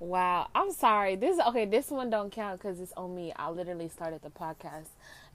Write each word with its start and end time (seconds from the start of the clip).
Wow, 0.00 0.48
I'm 0.54 0.72
sorry. 0.72 1.16
This 1.16 1.38
okay. 1.48 1.66
This 1.66 1.90
one 1.90 2.08
don't 2.08 2.32
count 2.32 2.58
because 2.58 2.80
it's 2.80 2.94
on 2.96 3.14
me. 3.14 3.34
I 3.36 3.50
literally 3.50 3.90
started 3.90 4.22
the 4.22 4.30
podcast 4.30 4.88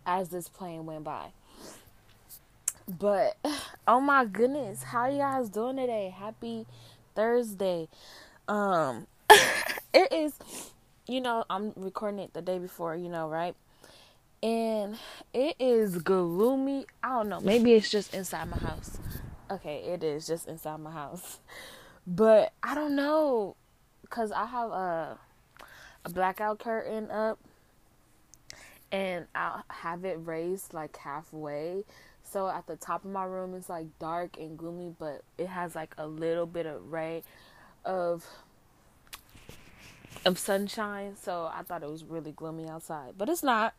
as 0.08 0.30
this 0.30 0.50
plane 0.50 0.88
went 0.88 1.04
by. 1.04 1.28
But 2.88 3.38
oh 3.88 4.02
my 4.02 4.26
goodness, 4.26 4.82
how 4.82 5.08
you 5.08 5.20
guys 5.20 5.50
doing 5.50 5.78
today? 5.78 6.14
Happy 6.18 6.66
Thursday. 7.14 7.88
Um, 8.48 9.06
it 9.94 10.12
is. 10.12 10.34
You 11.08 11.22
know, 11.22 11.46
I'm 11.48 11.72
recording 11.76 12.22
it 12.22 12.34
the 12.34 12.42
day 12.42 12.58
before. 12.58 12.96
You 12.96 13.10
know, 13.10 13.30
right? 13.30 13.54
And 14.42 14.98
it 15.32 15.58
is 15.60 16.00
gloomy. 16.00 16.88
I 17.04 17.10
don't 17.10 17.30
know. 17.30 17.40
Maybe 17.40 17.74
it's 17.74 17.92
just 17.92 18.16
inside 18.16 18.50
my 18.50 18.58
house. 18.58 18.98
Okay, 19.52 19.84
it 19.94 20.04
is 20.04 20.26
just 20.26 20.48
inside 20.48 20.80
my 20.80 20.92
house. 20.92 21.38
But 22.08 22.54
I 22.64 22.74
don't 22.74 22.96
know 22.96 23.56
because 24.16 24.32
I 24.32 24.46
have 24.46 24.72
a 24.72 25.18
a 26.06 26.10
blackout 26.10 26.60
curtain 26.60 27.12
up, 27.12 27.38
and 28.92 29.26
I 29.36 29.62
have 29.70 30.06
it 30.06 30.20
raised 30.24 30.74
like 30.74 30.96
halfway. 30.96 31.84
So 32.24 32.48
at 32.48 32.66
the 32.66 32.76
top 32.76 33.04
of 33.04 33.12
my 33.12 33.26
room 33.26 33.54
it's 33.56 33.70
like 33.70 33.88
dark 34.00 34.38
and 34.38 34.58
gloomy, 34.58 34.96
but 34.98 35.24
it 35.38 35.48
has 35.48 35.76
like 35.76 35.94
a 35.98 36.08
little 36.08 36.46
bit 36.46 36.66
of 36.66 36.92
ray 36.92 37.24
of 37.84 38.26
of 40.24 40.40
sunshine. 40.40 41.18
So 41.22 41.52
I 41.54 41.64
thought 41.64 41.84
it 41.84 41.90
was 41.90 42.04
really 42.06 42.32
gloomy 42.32 42.70
outside, 42.70 43.16
but 43.18 43.28
it's 43.28 43.44
not. 43.44 43.74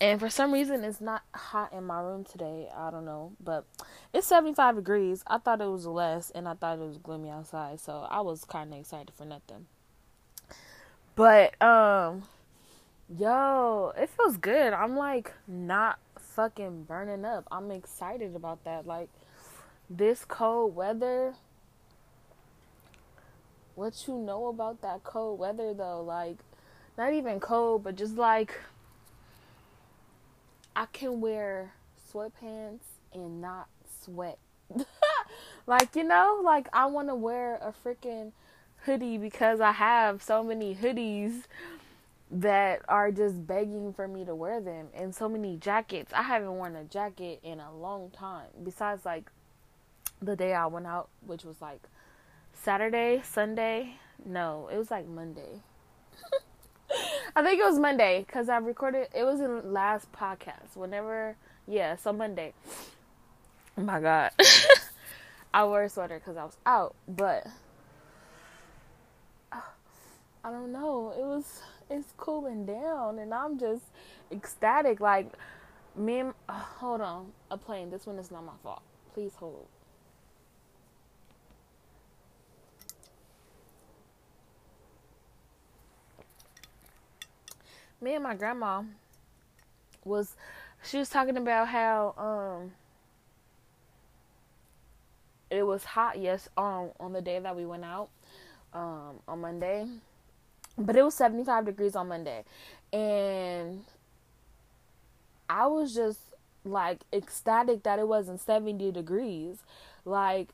And 0.00 0.20
for 0.20 0.30
some 0.30 0.52
reason, 0.52 0.84
it's 0.84 1.00
not 1.00 1.22
hot 1.34 1.72
in 1.72 1.84
my 1.84 2.00
room 2.00 2.24
today. 2.24 2.68
I 2.76 2.90
don't 2.90 3.04
know, 3.04 3.32
but 3.42 3.64
it's 4.12 4.28
75 4.28 4.76
degrees. 4.76 5.24
I 5.26 5.38
thought 5.38 5.60
it 5.60 5.68
was 5.68 5.86
less, 5.86 6.30
and 6.30 6.46
I 6.46 6.54
thought 6.54 6.78
it 6.78 6.86
was 6.86 6.98
gloomy 6.98 7.30
outside, 7.30 7.80
so 7.80 8.06
I 8.08 8.20
was 8.20 8.44
kind 8.44 8.72
of 8.72 8.78
excited 8.78 9.12
for 9.16 9.24
nothing. 9.24 9.66
But 11.16 11.60
um, 11.60 12.22
yo, 13.08 13.92
it 13.96 14.08
feels 14.10 14.36
good. 14.36 14.72
I'm 14.72 14.96
like 14.96 15.32
not 15.48 15.98
fucking 16.16 16.84
burning 16.84 17.24
up. 17.24 17.48
I'm 17.50 17.72
excited 17.72 18.36
about 18.36 18.62
that. 18.62 18.86
Like 18.86 19.08
this 19.90 20.24
cold 20.24 20.76
weather. 20.76 21.34
What 23.74 24.06
you 24.06 24.14
know 24.14 24.46
about 24.46 24.80
that 24.82 25.02
cold 25.02 25.40
weather 25.40 25.74
though? 25.74 26.02
Like, 26.02 26.36
not 26.96 27.12
even 27.12 27.40
cold, 27.40 27.82
but 27.82 27.96
just 27.96 28.14
like 28.16 28.54
I 30.78 30.86
can 30.92 31.20
wear 31.20 31.72
sweatpants 32.08 32.84
and 33.12 33.40
not 33.40 33.66
sweat. 34.04 34.38
like, 35.66 35.96
you 35.96 36.04
know, 36.04 36.40
like 36.44 36.68
I 36.72 36.86
want 36.86 37.08
to 37.08 37.16
wear 37.16 37.56
a 37.56 37.74
freaking 37.84 38.30
hoodie 38.84 39.18
because 39.18 39.60
I 39.60 39.72
have 39.72 40.22
so 40.22 40.44
many 40.44 40.76
hoodies 40.76 41.42
that 42.30 42.82
are 42.88 43.10
just 43.10 43.44
begging 43.44 43.92
for 43.92 44.06
me 44.06 44.24
to 44.26 44.36
wear 44.36 44.60
them 44.60 44.86
and 44.94 45.12
so 45.12 45.28
many 45.28 45.56
jackets. 45.56 46.12
I 46.12 46.22
haven't 46.22 46.52
worn 46.52 46.76
a 46.76 46.84
jacket 46.84 47.40
in 47.42 47.58
a 47.58 47.74
long 47.74 48.10
time. 48.10 48.46
Besides 48.62 49.04
like 49.04 49.32
the 50.22 50.36
day 50.36 50.54
I 50.54 50.66
went 50.66 50.86
out, 50.86 51.08
which 51.26 51.42
was 51.42 51.60
like 51.60 51.82
Saturday, 52.52 53.20
Sunday. 53.24 53.96
No, 54.24 54.68
it 54.72 54.78
was 54.78 54.92
like 54.92 55.08
Monday. 55.08 55.60
I 57.38 57.42
think 57.44 57.60
it 57.60 57.64
was 57.64 57.78
Monday 57.78 58.24
because 58.26 58.48
I 58.48 58.56
recorded. 58.56 59.10
It 59.14 59.22
was 59.22 59.38
in 59.38 59.72
last 59.72 60.10
podcast. 60.10 60.74
Whenever, 60.74 61.36
yeah, 61.68 61.94
so 61.94 62.12
Monday. 62.12 62.52
Oh 63.76 63.82
my 63.82 64.00
god, 64.00 64.32
I 65.54 65.64
wore 65.64 65.84
a 65.84 65.88
sweater 65.88 66.18
because 66.18 66.36
I 66.36 66.42
was 66.42 66.56
out, 66.66 66.96
but 67.06 67.46
uh, 69.52 69.60
I 70.42 70.50
don't 70.50 70.72
know. 70.72 71.14
It 71.16 71.22
was 71.22 71.62
it's 71.88 72.12
cooling 72.16 72.66
down, 72.66 73.20
and 73.20 73.32
I'm 73.32 73.56
just 73.56 73.84
ecstatic. 74.32 74.98
Like 74.98 75.32
me, 75.94 76.18
and, 76.18 76.34
uh, 76.48 76.54
hold 76.54 77.02
on, 77.02 77.26
a 77.52 77.56
plane. 77.56 77.88
This 77.88 78.04
one 78.04 78.18
is 78.18 78.32
not 78.32 78.44
my 78.44 78.54
fault. 78.64 78.82
Please 79.14 79.36
hold. 79.36 79.68
Me 88.00 88.14
and 88.14 88.22
my 88.24 88.34
grandma 88.34 88.82
was 90.04 90.36
she 90.82 90.98
was 90.98 91.08
talking 91.08 91.36
about 91.36 91.68
how 91.68 92.14
um 92.16 92.72
it 95.50 95.62
was 95.62 95.84
hot 95.84 96.18
yes 96.18 96.48
on 96.56 96.90
on 97.00 97.12
the 97.12 97.20
day 97.20 97.38
that 97.38 97.56
we 97.56 97.66
went 97.66 97.84
out 97.84 98.08
um 98.72 99.20
on 99.26 99.40
Monday. 99.40 99.86
But 100.76 100.94
it 100.94 101.02
was 101.02 101.14
75 101.14 101.64
degrees 101.66 101.96
on 101.96 102.06
Monday. 102.06 102.44
And 102.92 103.84
I 105.50 105.66
was 105.66 105.92
just 105.92 106.20
like 106.64 107.00
ecstatic 107.12 107.82
that 107.82 107.98
it 107.98 108.06
wasn't 108.06 108.40
70 108.40 108.92
degrees. 108.92 109.58
Like 110.04 110.50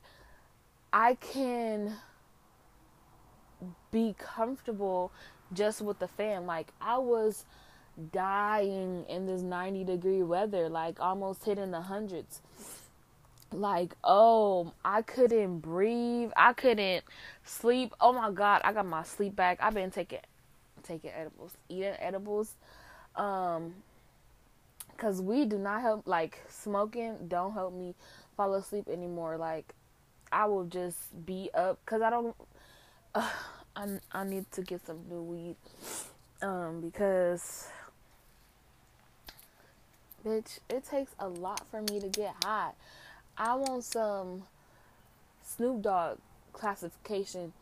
I 0.93 1.17
can 1.17 1.97
be 3.91 4.15
comfortable 4.19 5.13
just 5.55 5.81
with 5.81 5.99
the 5.99 6.09
fan. 6.09 6.47
Like 6.47 6.69
I 6.81 6.99
was 6.99 7.45
dying 8.13 9.05
in 9.09 9.27
this 9.27 9.43
90 9.43 9.85
degree 9.85 10.23
weather, 10.23 10.69
like 10.69 11.01
almost 11.01 11.45
hitting 11.45 11.71
the 11.71 11.83
hundreds. 11.83 12.41
Like, 13.53 13.95
oh, 14.03 14.73
I 14.85 15.03
couldn't 15.03 15.61
breathe. 15.61 16.33
I 16.37 16.55
couldn't 16.55 17.05
sleep. 17.45 17.95
Oh 18.01 18.13
my 18.13 18.31
god, 18.33 18.63
I 18.65 18.73
got 18.73 18.87
my 18.87 19.05
sleep 19.05 19.37
back. 19.37 19.59
I've 19.61 19.75
been 19.75 19.91
taking 19.91 20.21
taking 20.83 21.11
edibles, 21.11 21.53
eating 21.69 21.95
edibles. 21.99 22.55
Um 23.17 23.75
cuz 24.97 25.21
we 25.21 25.45
do 25.45 25.59
not 25.59 25.81
help 25.81 26.07
like 26.07 26.41
smoking 26.49 27.27
don't 27.27 27.53
help 27.53 27.73
me 27.73 27.95
fall 28.37 28.55
asleep 28.55 28.89
anymore. 28.89 29.37
Like 29.37 29.73
I 30.33 30.47
will 30.47 30.65
just 30.65 31.25
be 31.25 31.51
up 31.55 31.79
cuz 31.87 32.03
I 32.03 32.11
don't 32.11 32.37
I 33.77 33.89
I 34.13 34.25
need 34.25 34.51
to 34.53 34.63
get 34.63 34.87
some 34.87 35.01
new 35.09 35.23
weed, 35.23 35.57
um, 36.43 36.81
because, 36.81 37.69
bitch, 40.25 40.61
it 40.71 40.85
takes 40.85 41.13
a 41.19 41.29
lot 41.29 41.67
for 41.71 41.83
me 41.83 42.01
to 42.01 42.09
get 42.09 42.35
high. 42.45 42.71
I 43.37 43.55
want 43.57 43.83
some 43.83 44.45
Snoop 45.43 45.83
Dogg 45.83 46.19
classification 46.53 47.53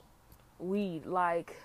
weed. 0.58 1.06
Like, 1.06 1.56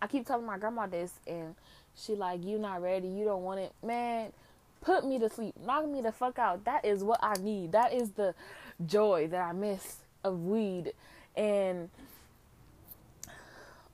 I 0.00 0.06
keep 0.06 0.26
telling 0.26 0.46
my 0.46 0.58
grandma 0.58 0.86
this, 0.86 1.12
and 1.26 1.56
she 1.96 2.14
like, 2.14 2.44
you 2.44 2.58
not 2.58 2.82
ready, 2.82 3.08
you 3.08 3.24
don't 3.24 3.42
want 3.42 3.60
it, 3.60 3.72
man. 3.82 4.32
Put 4.82 5.04
me 5.04 5.18
to 5.18 5.28
sleep, 5.28 5.54
knock 5.64 5.88
me 5.88 6.00
the 6.00 6.12
fuck 6.12 6.38
out. 6.38 6.64
That 6.64 6.84
is 6.84 7.02
what 7.02 7.18
I 7.22 7.34
need. 7.40 7.72
That 7.72 7.92
is 7.92 8.10
the 8.10 8.34
joy 8.86 9.26
that 9.28 9.40
I 9.40 9.52
miss 9.52 9.96
of 10.22 10.44
weed, 10.44 10.92
and 11.36 11.90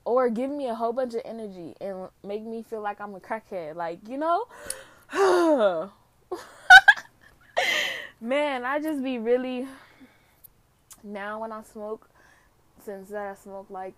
or 0.05 0.29
give 0.29 0.51
me 0.51 0.69
a 0.69 0.75
whole 0.75 0.93
bunch 0.93 1.15
of 1.15 1.23
energy 1.25 1.75
and 1.81 2.09
make 2.25 2.43
me 2.43 2.63
feel 2.63 2.81
like 2.81 3.01
I'm 3.01 3.15
a 3.15 3.21
crackhead. 3.21 3.77
Like, 3.77 4.01
you 4.09 4.19
know? 4.19 4.47
Man, 8.21 8.65
I 8.65 8.81
just 8.81 9.03
be 9.03 9.19
really 9.19 9.67
now 11.03 11.41
when 11.41 11.53
I 11.53 11.63
smoke, 11.63 12.09
since 12.85 13.11
that 13.11 13.27
I 13.27 13.35
smoke 13.35 13.67
like 13.69 13.95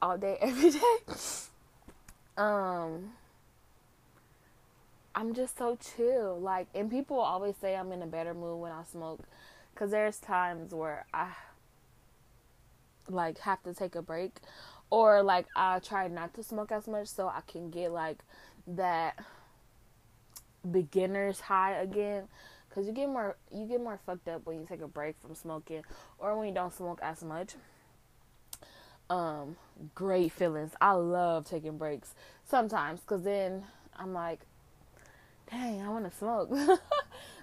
all 0.00 0.18
day 0.18 0.36
every 0.40 0.70
day. 0.70 0.96
Um 2.36 3.12
I'm 5.14 5.32
just 5.32 5.56
so 5.56 5.76
chill. 5.76 6.38
Like 6.40 6.66
and 6.74 6.90
people 6.90 7.18
always 7.18 7.56
say 7.60 7.76
I'm 7.76 7.92
in 7.92 8.02
a 8.02 8.06
better 8.06 8.34
mood 8.34 8.60
when 8.60 8.72
I 8.72 8.82
smoke 8.84 9.20
cuz 9.74 9.90
there's 9.90 10.18
times 10.18 10.74
where 10.74 11.06
I 11.12 11.32
like 13.08 13.38
have 13.40 13.62
to 13.64 13.74
take 13.74 13.94
a 13.94 14.02
break 14.02 14.36
or 14.94 15.24
like 15.24 15.46
I 15.56 15.80
try 15.80 16.06
not 16.06 16.34
to 16.34 16.44
smoke 16.44 16.70
as 16.70 16.86
much 16.86 17.08
so 17.08 17.26
I 17.26 17.40
can 17.48 17.68
get 17.68 17.90
like 17.90 18.18
that 18.68 19.18
beginner's 20.70 21.40
high 21.40 21.72
again. 21.72 22.28
Cuz 22.70 22.86
you 22.86 22.92
get 22.92 23.08
more 23.08 23.36
you 23.50 23.66
get 23.66 23.80
more 23.80 23.98
fucked 24.06 24.28
up 24.28 24.46
when 24.46 24.60
you 24.60 24.66
take 24.66 24.82
a 24.82 24.86
break 24.86 25.16
from 25.20 25.34
smoking 25.34 25.82
or 26.16 26.38
when 26.38 26.46
you 26.46 26.54
don't 26.54 26.72
smoke 26.72 27.00
as 27.02 27.24
much. 27.24 27.56
Um 29.10 29.56
great 29.96 30.30
feelings. 30.30 30.76
I 30.80 30.92
love 30.92 31.44
taking 31.44 31.76
breaks 31.76 32.14
sometimes 32.44 33.00
cuz 33.04 33.22
then 33.22 33.64
i'm 33.96 34.12
like 34.12 34.46
dang 35.50 35.82
i 35.82 35.88
want 35.88 36.08
to 36.08 36.16
smoke. 36.16 36.50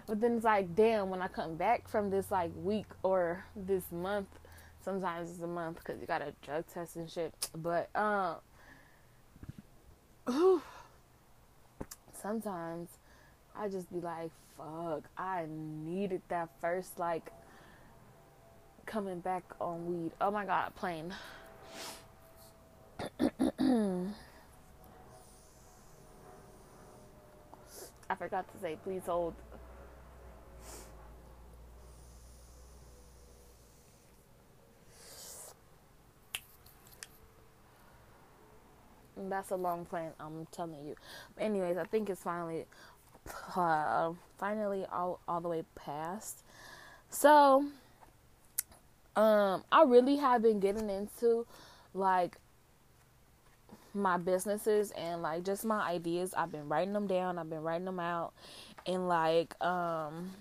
But 0.07 0.19
then 0.19 0.37
it's 0.37 0.45
like 0.45 0.73
damn 0.73 1.09
when 1.09 1.21
i 1.21 1.27
come 1.27 1.55
back 1.55 1.87
from 1.89 2.09
this 2.11 2.31
like 2.31 2.51
week 2.55 2.87
or 3.03 3.45
this 3.55 3.91
month 3.91 4.40
sometimes 4.83 5.29
it's 5.29 5.41
a 5.41 5.47
month 5.47 5.77
because 5.77 5.99
you 6.01 6.07
got 6.07 6.21
a 6.21 6.33
drug 6.43 6.65
test 6.73 6.95
and 6.95 7.09
shit. 7.09 7.33
But 7.55 7.89
um, 7.95 8.35
whew, 10.27 10.61
sometimes 12.21 12.89
I 13.55 13.67
just 13.67 13.91
be 13.91 13.99
like, 13.99 14.31
fuck, 14.57 15.03
I 15.17 15.45
needed 15.49 16.21
that 16.29 16.49
first 16.59 16.99
like 16.99 17.31
coming 18.85 19.19
back 19.19 19.43
on 19.59 19.85
weed. 19.85 20.11
Oh 20.19 20.31
my 20.31 20.45
god, 20.45 20.75
plane. 20.75 21.13
I 28.09 28.15
forgot 28.15 28.51
to 28.53 28.59
say, 28.59 28.77
please 28.83 29.03
hold 29.05 29.33
That's 39.29 39.51
a 39.51 39.55
long 39.55 39.85
plan, 39.85 40.11
I'm 40.19 40.47
telling 40.51 40.85
you. 40.85 40.95
Anyways, 41.37 41.77
I 41.77 41.83
think 41.85 42.09
it's 42.09 42.21
finally, 42.21 42.65
uh, 43.55 44.11
finally 44.37 44.85
all 44.91 45.19
all 45.27 45.41
the 45.41 45.49
way 45.49 45.63
past. 45.75 46.43
So, 47.09 47.65
um, 49.15 49.63
I 49.71 49.83
really 49.83 50.17
have 50.17 50.41
been 50.41 50.59
getting 50.59 50.89
into 50.89 51.45
like 51.93 52.37
my 53.93 54.17
businesses 54.17 54.91
and 54.91 55.21
like 55.21 55.43
just 55.43 55.65
my 55.65 55.81
ideas. 55.81 56.33
I've 56.35 56.51
been 56.51 56.69
writing 56.69 56.93
them 56.93 57.07
down. 57.07 57.37
I've 57.37 57.49
been 57.49 57.63
writing 57.63 57.85
them 57.85 57.99
out, 57.99 58.33
and 58.85 59.07
like 59.07 59.53
um, 59.63 60.31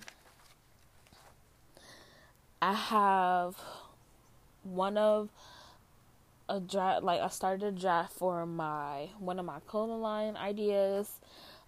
I 2.63 2.75
have 2.75 3.57
one 4.63 4.97
of 4.97 5.31
a 6.51 6.61
draft. 6.61 7.03
Like 7.05 7.21
I 7.21 7.29
started 7.29 7.63
a 7.63 7.73
draft 7.73 8.13
for 8.13 8.45
my 8.45 9.09
one 9.19 9.39
of 9.39 9.47
my 9.47 9.61
clothing 9.67 10.03
line 10.03 10.37
ideas, 10.37 11.21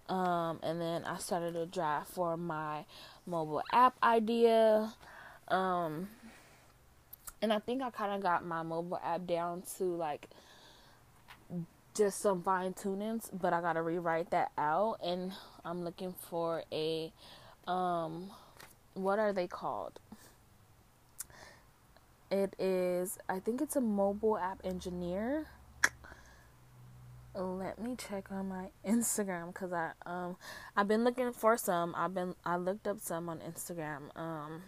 um, 0.09 0.59
and 0.61 0.79
then 0.79 1.05
I 1.05 1.17
started 1.17 1.55
a 1.55 1.65
draft 1.65 2.11
for 2.11 2.37
my 2.37 2.85
mobile 3.25 3.63
app 3.71 3.95
idea. 4.03 4.93
Um, 5.47 6.09
and 7.41 7.51
I 7.51 7.59
think 7.59 7.81
I 7.81 7.89
kind 7.89 8.13
of 8.13 8.21
got 8.21 8.45
my 8.45 8.61
mobile 8.63 8.99
app 9.03 9.25
down 9.25 9.63
to 9.77 9.85
like 9.85 10.29
just 11.95 12.19
some 12.19 12.41
fine 12.43 12.73
tunings, 12.73 13.29
but 13.31 13.53
I 13.53 13.61
gotta 13.61 13.81
rewrite 13.81 14.31
that 14.31 14.51
out, 14.57 14.97
and 15.03 15.31
I'm 15.63 15.83
looking 15.83 16.13
for 16.29 16.63
a, 16.71 17.11
um, 17.67 18.31
what 18.95 19.19
are 19.19 19.31
they 19.31 19.47
called? 19.47 19.99
It 22.31 22.55
is, 22.57 23.17
I 23.29 23.39
think 23.39 23.61
it's 23.61 23.75
a 23.75 23.81
mobile 23.81 24.37
app 24.37 24.61
engineer. 24.63 25.47
Let 27.35 27.79
me 27.79 27.95
check 27.95 28.31
on 28.31 28.49
my 28.49 28.69
Instagram 28.87 29.47
because 29.47 29.73
I 29.73 29.91
um 30.05 30.37
I've 30.75 30.87
been 30.87 31.03
looking 31.03 31.31
for 31.33 31.57
some. 31.57 31.95
I've 31.97 32.13
been 32.13 32.35
I 32.45 32.57
looked 32.57 32.87
up 32.87 32.99
some 32.99 33.27
on 33.27 33.39
Instagram. 33.39 34.15
Um, 34.15 34.61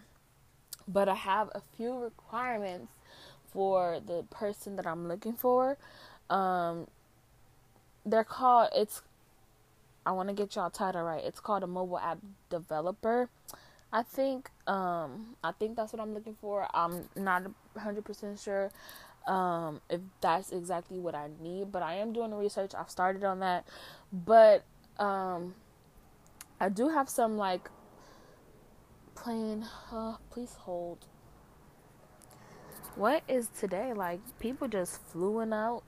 but 0.87 1.07
I 1.07 1.15
have 1.15 1.49
a 1.53 1.61
few 1.75 1.95
requirements 1.97 2.91
for 3.53 3.99
the 4.05 4.23
person 4.29 4.75
that 4.77 4.87
I'm 4.87 5.07
looking 5.07 5.33
for. 5.33 5.77
Um, 6.29 6.87
they're 8.05 8.23
called 8.23 8.69
it's 8.75 9.01
I 10.05 10.11
want 10.11 10.29
to 10.29 10.35
get 10.35 10.55
y'all 10.55 10.69
title 10.69 11.03
right. 11.03 11.23
It's 11.23 11.39
called 11.39 11.63
a 11.63 11.67
mobile 11.67 11.97
app 11.97 12.19
developer. 12.49 13.29
I 13.95 14.03
think 14.03 14.49
um 14.67 15.37
I 15.41 15.53
think 15.53 15.77
that's 15.77 15.93
what 15.93 16.01
I'm 16.01 16.13
looking 16.13 16.35
for. 16.41 16.67
I'm 16.73 17.07
not 17.15 17.43
100% 17.77 18.43
sure 18.43 18.69
um 19.25 19.79
if 19.89 20.01
that's 20.19 20.51
exactly 20.51 20.99
what 20.99 21.15
I 21.15 21.29
need, 21.41 21.71
but 21.71 21.81
I 21.81 21.95
am 21.95 22.11
doing 22.11 22.31
the 22.31 22.35
research. 22.35 22.73
I've 22.77 22.89
started 22.89 23.23
on 23.23 23.39
that. 23.39 23.65
But 24.11 24.65
um 24.99 25.55
I 26.59 26.67
do 26.67 26.89
have 26.89 27.07
some 27.07 27.37
like 27.37 27.69
plane 29.15 29.65
uh 29.93 30.15
please 30.29 30.55
hold. 30.55 31.05
What 32.95 33.23
is 33.29 33.47
today 33.57 33.93
like 33.93 34.19
people 34.39 34.67
just 34.67 35.01
fluing 35.07 35.53
out 35.53 35.83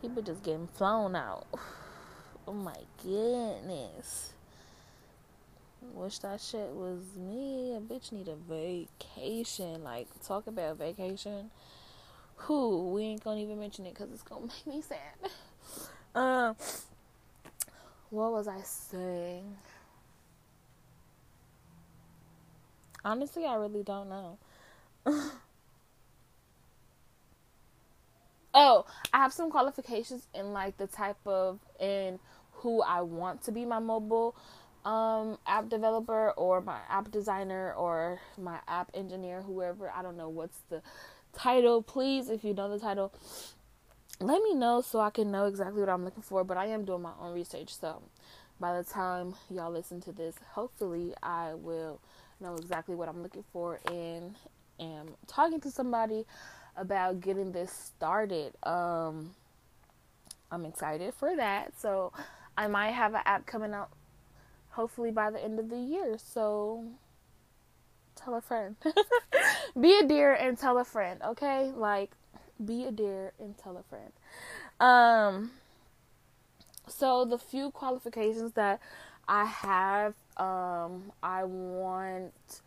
People 0.00 0.22
just 0.22 0.42
getting 0.44 0.68
flown 0.68 1.16
out. 1.16 1.46
Oh 2.50 2.52
my 2.52 2.74
goodness. 3.04 4.32
Wish 5.94 6.18
that 6.18 6.40
shit 6.40 6.66
was 6.70 6.98
me. 7.16 7.76
A 7.76 7.80
bitch 7.80 8.10
need 8.10 8.26
a 8.26 8.34
vacation. 8.34 9.84
Like, 9.84 10.08
talk 10.26 10.48
about 10.48 10.78
vacation. 10.78 11.52
Who? 12.34 12.90
We 12.90 13.02
ain't 13.02 13.22
gonna 13.22 13.40
even 13.40 13.60
mention 13.60 13.86
it 13.86 13.94
because 13.94 14.10
it's 14.10 14.22
gonna 14.22 14.48
make 14.66 14.66
me 14.66 14.82
sad. 14.82 15.30
Um, 16.12 16.56
what 18.10 18.32
was 18.32 18.48
I 18.48 18.62
saying? 18.62 19.56
Honestly, 23.04 23.46
I 23.46 23.54
really 23.54 23.84
don't 23.84 24.08
know. 24.08 24.38
Oh, 28.52 28.84
I 29.12 29.18
have 29.18 29.32
some 29.32 29.50
qualifications 29.50 30.26
in 30.34 30.52
like 30.52 30.76
the 30.76 30.88
type 30.88 31.24
of 31.24 31.60
in 31.78 32.18
who 32.60 32.82
I 32.82 33.02
want 33.02 33.42
to 33.44 33.52
be 33.52 33.64
my 33.64 33.78
mobile 33.78 34.36
um 34.84 35.36
app 35.46 35.68
developer 35.68 36.30
or 36.32 36.62
my 36.62 36.78
app 36.88 37.10
designer 37.10 37.74
or 37.74 38.18
my 38.38 38.58
app 38.66 38.90
engineer, 38.94 39.42
whoever. 39.42 39.90
I 39.90 40.02
don't 40.02 40.16
know 40.16 40.28
what's 40.28 40.58
the 40.70 40.82
title. 41.32 41.82
Please, 41.82 42.30
if 42.30 42.44
you 42.44 42.54
know 42.54 42.70
the 42.70 42.78
title, 42.78 43.12
let 44.20 44.42
me 44.42 44.54
know 44.54 44.80
so 44.80 45.00
I 45.00 45.10
can 45.10 45.30
know 45.30 45.46
exactly 45.46 45.80
what 45.80 45.88
I'm 45.90 46.04
looking 46.04 46.22
for. 46.22 46.44
But 46.44 46.56
I 46.56 46.66
am 46.66 46.84
doing 46.84 47.02
my 47.02 47.12
own 47.20 47.34
research, 47.34 47.74
so 47.78 48.02
by 48.58 48.76
the 48.76 48.84
time 48.84 49.34
y'all 49.50 49.72
listen 49.72 50.00
to 50.02 50.12
this, 50.12 50.34
hopefully 50.52 51.14
I 51.22 51.54
will 51.54 52.00
know 52.40 52.54
exactly 52.54 52.94
what 52.94 53.08
I'm 53.08 53.22
looking 53.22 53.44
for 53.52 53.80
and 53.86 54.34
am 54.78 55.08
talking 55.26 55.60
to 55.60 55.70
somebody 55.70 56.24
about 56.76 57.20
getting 57.20 57.52
this 57.52 57.70
started. 57.70 58.54
Um, 58.62 59.34
I'm 60.50 60.64
excited 60.64 61.14
for 61.14 61.36
that. 61.36 61.78
So 61.78 62.12
I 62.60 62.66
might 62.66 62.90
have 62.90 63.14
an 63.14 63.22
app 63.24 63.46
coming 63.46 63.72
out 63.72 63.88
hopefully 64.72 65.10
by 65.10 65.30
the 65.30 65.42
end 65.42 65.58
of 65.58 65.70
the 65.70 65.78
year. 65.78 66.18
So 66.18 66.84
tell 68.14 68.34
a 68.34 68.42
friend. 68.42 68.76
be 69.80 69.98
a 69.98 70.06
dear 70.06 70.34
and 70.34 70.58
tell 70.58 70.76
a 70.76 70.84
friend, 70.84 71.22
okay? 71.24 71.72
Like 71.74 72.10
be 72.62 72.84
a 72.84 72.90
dear 72.90 73.32
and 73.40 73.56
tell 73.56 73.78
a 73.78 73.82
friend. 73.84 74.12
Um 74.78 75.52
so 76.86 77.24
the 77.24 77.38
few 77.38 77.70
qualifications 77.70 78.52
that 78.52 78.78
I 79.26 79.46
have 79.46 80.12
um 80.36 81.12
I 81.22 81.44
want 81.44 82.60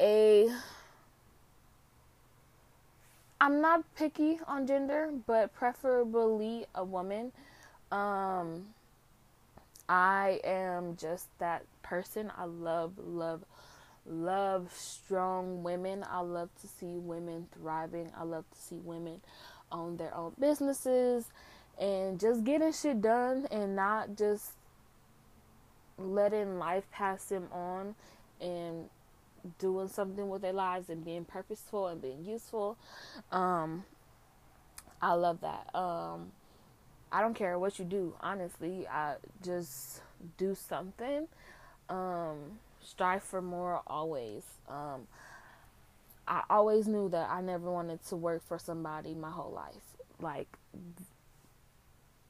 a 0.00 0.50
I'm 3.40 3.60
not 3.60 3.84
picky 3.94 4.40
on 4.48 4.66
gender, 4.66 5.10
but 5.24 5.54
preferably 5.54 6.66
a 6.74 6.82
woman. 6.82 7.30
Um, 7.92 8.74
I 9.88 10.40
am 10.44 10.96
just 10.96 11.26
that 11.38 11.64
person. 11.82 12.30
I 12.36 12.44
love, 12.44 12.92
love, 12.98 13.44
love 14.06 14.72
strong 14.74 15.62
women. 15.62 16.04
I 16.08 16.20
love 16.20 16.50
to 16.60 16.66
see 16.66 16.98
women 16.98 17.46
thriving. 17.54 18.10
I 18.16 18.24
love 18.24 18.44
to 18.50 18.58
see 18.58 18.76
women 18.76 19.20
own 19.72 19.96
their 19.96 20.14
own 20.14 20.32
businesses 20.38 21.26
and 21.78 22.18
just 22.18 22.44
getting 22.44 22.72
shit 22.72 23.00
done 23.00 23.46
and 23.50 23.76
not 23.76 24.16
just 24.16 24.52
letting 25.96 26.58
life 26.58 26.84
pass 26.90 27.24
them 27.24 27.48
on 27.52 27.94
and 28.40 28.88
doing 29.58 29.88
something 29.88 30.28
with 30.28 30.42
their 30.42 30.52
lives 30.52 30.88
and 30.88 31.04
being 31.04 31.24
purposeful 31.24 31.86
and 31.86 32.02
being 32.02 32.24
useful. 32.24 32.76
Um, 33.32 33.84
I 35.00 35.12
love 35.14 35.40
that. 35.40 35.74
Um, 35.74 36.32
I 37.10 37.20
don't 37.20 37.34
care 37.34 37.58
what 37.58 37.78
you 37.78 37.84
do, 37.84 38.14
honestly. 38.20 38.86
I 38.86 39.14
just 39.42 40.02
do 40.36 40.54
something. 40.54 41.28
Um, 41.88 42.58
strive 42.82 43.22
for 43.22 43.40
more 43.40 43.82
always. 43.86 44.42
Um, 44.68 45.06
I 46.26 46.42
always 46.50 46.86
knew 46.86 47.08
that 47.08 47.30
I 47.30 47.40
never 47.40 47.70
wanted 47.70 48.04
to 48.06 48.16
work 48.16 48.46
for 48.46 48.58
somebody 48.58 49.14
my 49.14 49.30
whole 49.30 49.52
life. 49.52 49.74
Like, 50.20 50.48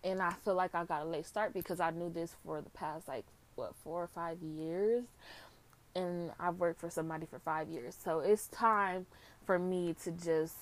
and 0.04 0.22
I 0.22 0.32
feel 0.44 0.54
like 0.54 0.74
I 0.74 0.84
got 0.84 1.02
a 1.02 1.04
late 1.06 1.26
start 1.26 1.52
because 1.52 1.80
I 1.80 1.90
knew 1.90 2.10
this 2.10 2.36
for 2.44 2.60
the 2.60 2.70
past, 2.70 3.08
like, 3.08 3.24
what, 3.56 3.74
four 3.82 4.04
or 4.04 4.08
five 4.08 4.40
years 4.40 5.04
and 5.98 6.30
I've 6.38 6.56
worked 6.56 6.80
for 6.80 6.90
somebody 6.90 7.26
for 7.26 7.38
five 7.40 7.68
years. 7.68 7.96
So 8.02 8.20
it's 8.20 8.46
time 8.48 9.06
for 9.44 9.58
me 9.58 9.94
to 10.04 10.12
just 10.12 10.56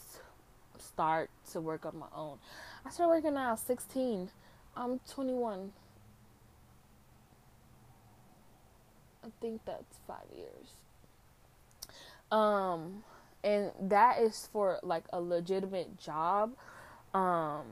start 0.79 1.31
to 1.53 1.61
work 1.61 1.85
on 1.87 1.99
my 1.99 2.07
own. 2.15 2.39
I 2.87 2.91
started 2.91 3.11
working 3.11 3.35
now 3.35 3.57
16. 3.57 4.31
I'm 4.77 5.01
21. 5.11 5.73
I 9.25 9.29
think 9.41 9.61
that's 9.67 9.99
five 10.07 10.27
years. 10.33 10.69
Um, 12.31 13.03
and 13.43 13.73
that 13.81 14.21
is 14.21 14.49
for 14.53 14.79
like 14.85 15.03
a 15.13 15.21
legitimate 15.21 15.99
job. 15.99 16.53
Um, 17.13 17.65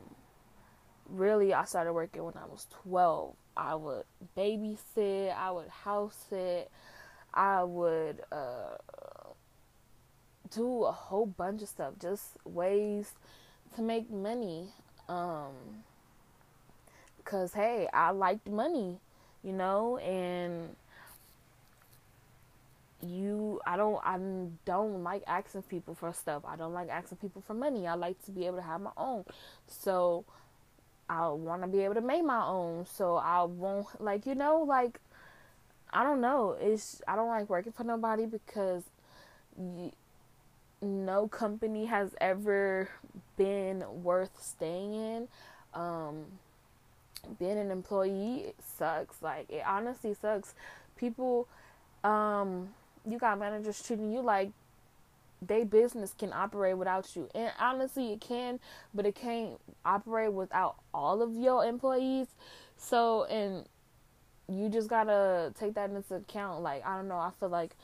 really, 1.09 1.54
I 1.54 1.64
started 1.64 1.92
working 1.92 2.25
when 2.25 2.35
I 2.37 2.47
was 2.47 2.66
12. 2.83 3.37
I 3.56 3.76
would 3.76 4.04
babysit, 4.37 5.33
I 5.37 5.52
would 5.52 5.68
house 5.68 6.25
sit, 6.28 6.73
I 7.33 7.62
would 7.62 8.21
uh, 8.33 8.78
do 10.50 10.83
a 10.83 10.92
whole 10.92 11.26
bunch 11.26 11.62
of 11.62 11.68
stuff, 11.68 11.94
just 12.00 12.37
ways 12.44 13.12
to 13.76 13.83
make 13.83 14.11
money. 14.11 14.71
Um, 15.08 15.84
cuz 17.25 17.52
hey, 17.54 17.88
I 17.92 18.11
liked 18.11 18.49
money, 18.49 18.99
you 19.42 19.52
know, 19.52 19.99
and 19.99 20.76
you 23.02 23.61
I 23.66 23.76
don't 23.76 24.00
I 24.04 24.18
don't 24.64 25.02
like 25.02 25.23
asking 25.26 25.62
people 25.62 25.94
for 25.94 26.12
stuff. 26.12 26.42
I 26.46 26.56
don't 26.56 26.73
like 26.73 26.88
asking 26.88 27.18
people 27.18 27.42
for 27.46 27.54
money. 27.54 27.87
I 27.87 27.94
like 27.94 28.23
to 28.25 28.30
be 28.30 28.46
able 28.46 28.56
to 28.56 28.62
have 28.62 28.80
my 28.80 28.92
own. 28.96 29.25
So 29.66 30.25
I 31.08 31.28
want 31.28 31.62
to 31.62 31.68
be 31.68 31.80
able 31.80 31.94
to 31.94 32.00
make 32.00 32.25
my 32.25 32.44
own. 32.44 32.87
So 32.87 33.16
I 33.16 33.42
won't 33.42 33.87
like 34.00 34.26
you 34.26 34.34
know 34.34 34.62
like 34.62 35.00
I 35.92 36.02
don't 36.02 36.20
know. 36.20 36.56
It's 36.61 37.02
I 37.06 37.16
don't 37.16 37.28
like 37.28 37.49
working 37.49 37.73
for 37.73 37.84
nobody 37.84 38.26
because 38.26 38.82
you, 39.56 39.92
no 40.84 41.28
company 41.28 41.86
has 41.86 42.14
ever 42.20 42.88
been 43.36 43.84
worth 44.02 44.42
staying 44.42 44.94
in. 44.94 45.28
Um, 45.72 46.26
being 47.38 47.58
an 47.58 47.70
employee 47.70 48.52
sucks. 48.76 49.22
Like 49.22 49.50
it 49.50 49.62
honestly 49.66 50.14
sucks. 50.14 50.54
People 50.96 51.48
um 52.02 52.68
you 53.08 53.18
got 53.18 53.38
managers 53.38 53.82
treating 53.82 54.12
you 54.12 54.20
like 54.20 54.50
they 55.46 55.64
business 55.64 56.14
can 56.16 56.32
operate 56.32 56.76
without 56.76 57.14
you. 57.14 57.28
And 57.34 57.52
honestly, 57.60 58.12
it 58.12 58.20
can, 58.20 58.60
but 58.94 59.04
it 59.04 59.14
can't 59.14 59.58
operate 59.84 60.32
without 60.32 60.76
all 60.92 61.22
of 61.22 61.36
your 61.36 61.64
employees. 61.64 62.28
So, 62.76 63.24
and 63.24 63.66
you 64.48 64.68
just 64.68 64.88
gotta 64.88 65.52
take 65.58 65.74
that 65.74 65.90
into 65.90 66.14
account. 66.14 66.62
Like, 66.62 66.84
I 66.86 66.96
don't 66.96 67.08
know, 67.08 67.18
I 67.18 67.30
feel 67.38 67.48
like 67.48 67.76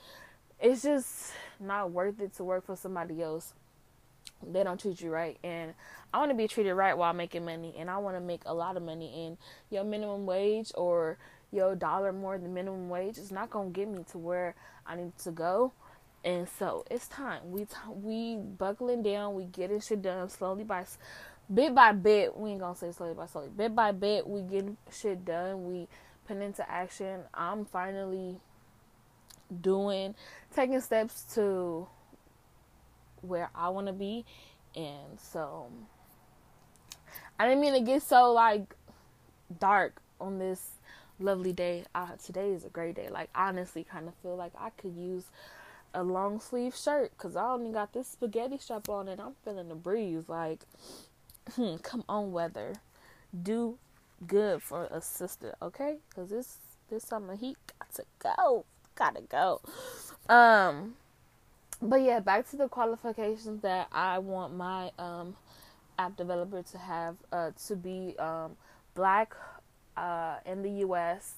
it's 0.60 0.82
just 0.82 1.32
not 1.58 1.90
worth 1.90 2.20
it 2.20 2.34
to 2.36 2.44
work 2.44 2.66
for 2.66 2.76
somebody 2.76 3.22
else. 3.22 3.54
They 4.46 4.62
don't 4.64 4.80
treat 4.80 5.00
you 5.00 5.10
right. 5.10 5.38
And 5.42 5.74
I 6.12 6.18
want 6.18 6.30
to 6.30 6.36
be 6.36 6.48
treated 6.48 6.74
right 6.74 6.96
while 6.96 7.12
making 7.12 7.44
money. 7.44 7.74
And 7.78 7.90
I 7.90 7.98
want 7.98 8.16
to 8.16 8.20
make 8.20 8.42
a 8.46 8.54
lot 8.54 8.76
of 8.76 8.82
money. 8.82 9.26
And 9.26 9.36
your 9.70 9.84
minimum 9.84 10.26
wage 10.26 10.72
or 10.74 11.18
your 11.52 11.74
dollar 11.74 12.12
more 12.12 12.38
than 12.38 12.54
minimum 12.54 12.88
wage 12.88 13.18
is 13.18 13.30
not 13.30 13.50
going 13.50 13.72
to 13.72 13.78
get 13.78 13.88
me 13.88 14.04
to 14.12 14.18
where 14.18 14.54
I 14.86 14.96
need 14.96 15.16
to 15.18 15.30
go. 15.30 15.72
And 16.24 16.48
so 16.48 16.84
it's 16.90 17.08
time. 17.08 17.50
We 17.50 17.64
t- 17.64 17.74
we 17.94 18.36
buckling 18.36 19.02
down. 19.02 19.34
We 19.34 19.44
getting 19.44 19.80
shit 19.80 20.02
done 20.02 20.28
slowly 20.28 20.64
by 20.64 20.84
bit 21.52 21.74
by 21.74 21.92
bit. 21.92 22.36
We 22.36 22.50
ain't 22.50 22.60
gonna 22.60 22.76
say 22.76 22.92
slowly 22.92 23.14
by 23.14 23.26
slowly. 23.26 23.48
Bit 23.48 23.74
by 23.74 23.92
bit, 23.92 24.26
we 24.26 24.42
getting 24.42 24.76
shit 24.92 25.24
done. 25.24 25.66
We 25.66 25.88
put 26.26 26.36
into 26.36 26.68
action. 26.70 27.22
I'm 27.32 27.64
finally 27.64 28.36
doing, 29.60 30.14
taking 30.54 30.80
steps 30.80 31.22
to 31.34 31.86
where 33.22 33.50
I 33.54 33.68
want 33.68 33.86
to 33.86 33.92
be, 33.92 34.24
and 34.74 35.18
so 35.18 35.70
I 37.38 37.46
didn't 37.46 37.60
mean 37.60 37.74
to 37.74 37.80
get 37.80 38.02
so 38.02 38.32
like 38.32 38.74
dark 39.58 40.00
on 40.20 40.38
this 40.38 40.72
lovely 41.18 41.52
day. 41.52 41.84
Uh, 41.94 42.16
today 42.24 42.50
is 42.50 42.64
a 42.64 42.68
great 42.68 42.94
day. 42.94 43.08
Like 43.10 43.30
honestly, 43.34 43.84
kind 43.84 44.08
of 44.08 44.14
feel 44.22 44.36
like 44.36 44.52
I 44.58 44.70
could 44.70 44.96
use 44.96 45.24
a 45.94 46.02
long 46.02 46.40
sleeve 46.40 46.76
shirt 46.76 47.12
because 47.16 47.36
I 47.36 47.50
only 47.50 47.72
got 47.72 47.92
this 47.92 48.08
spaghetti 48.08 48.58
strap 48.58 48.88
on 48.88 49.08
and 49.08 49.20
I'm 49.20 49.34
feeling 49.44 49.68
the 49.68 49.74
breeze. 49.74 50.28
Like, 50.28 50.60
hmm, 51.54 51.76
come 51.76 52.04
on, 52.08 52.32
weather, 52.32 52.74
do 53.42 53.78
good 54.26 54.62
for 54.62 54.84
a 54.90 55.00
sister, 55.00 55.54
okay? 55.62 55.98
Because 56.08 56.30
this 56.30 56.58
this 56.90 57.04
summer 57.04 57.36
heat 57.36 57.56
got 57.78 57.94
to 57.94 58.04
go, 58.18 58.64
gotta 59.00 59.22
go. 59.22 59.60
Um, 60.28 60.94
but 61.82 62.02
yeah, 62.02 62.20
back 62.20 62.48
to 62.50 62.56
the 62.56 62.68
qualifications 62.68 63.62
that 63.62 63.88
I 63.90 64.18
want 64.18 64.54
my 64.54 64.92
um 64.98 65.36
app 65.98 66.16
developer 66.16 66.62
to 66.62 66.78
have 66.78 67.16
uh 67.32 67.50
to 67.66 67.76
be 67.76 68.14
um 68.18 68.56
black 68.94 69.34
uh, 69.96 70.36
in 70.46 70.62
the 70.62 70.70
U.S. 70.86 71.34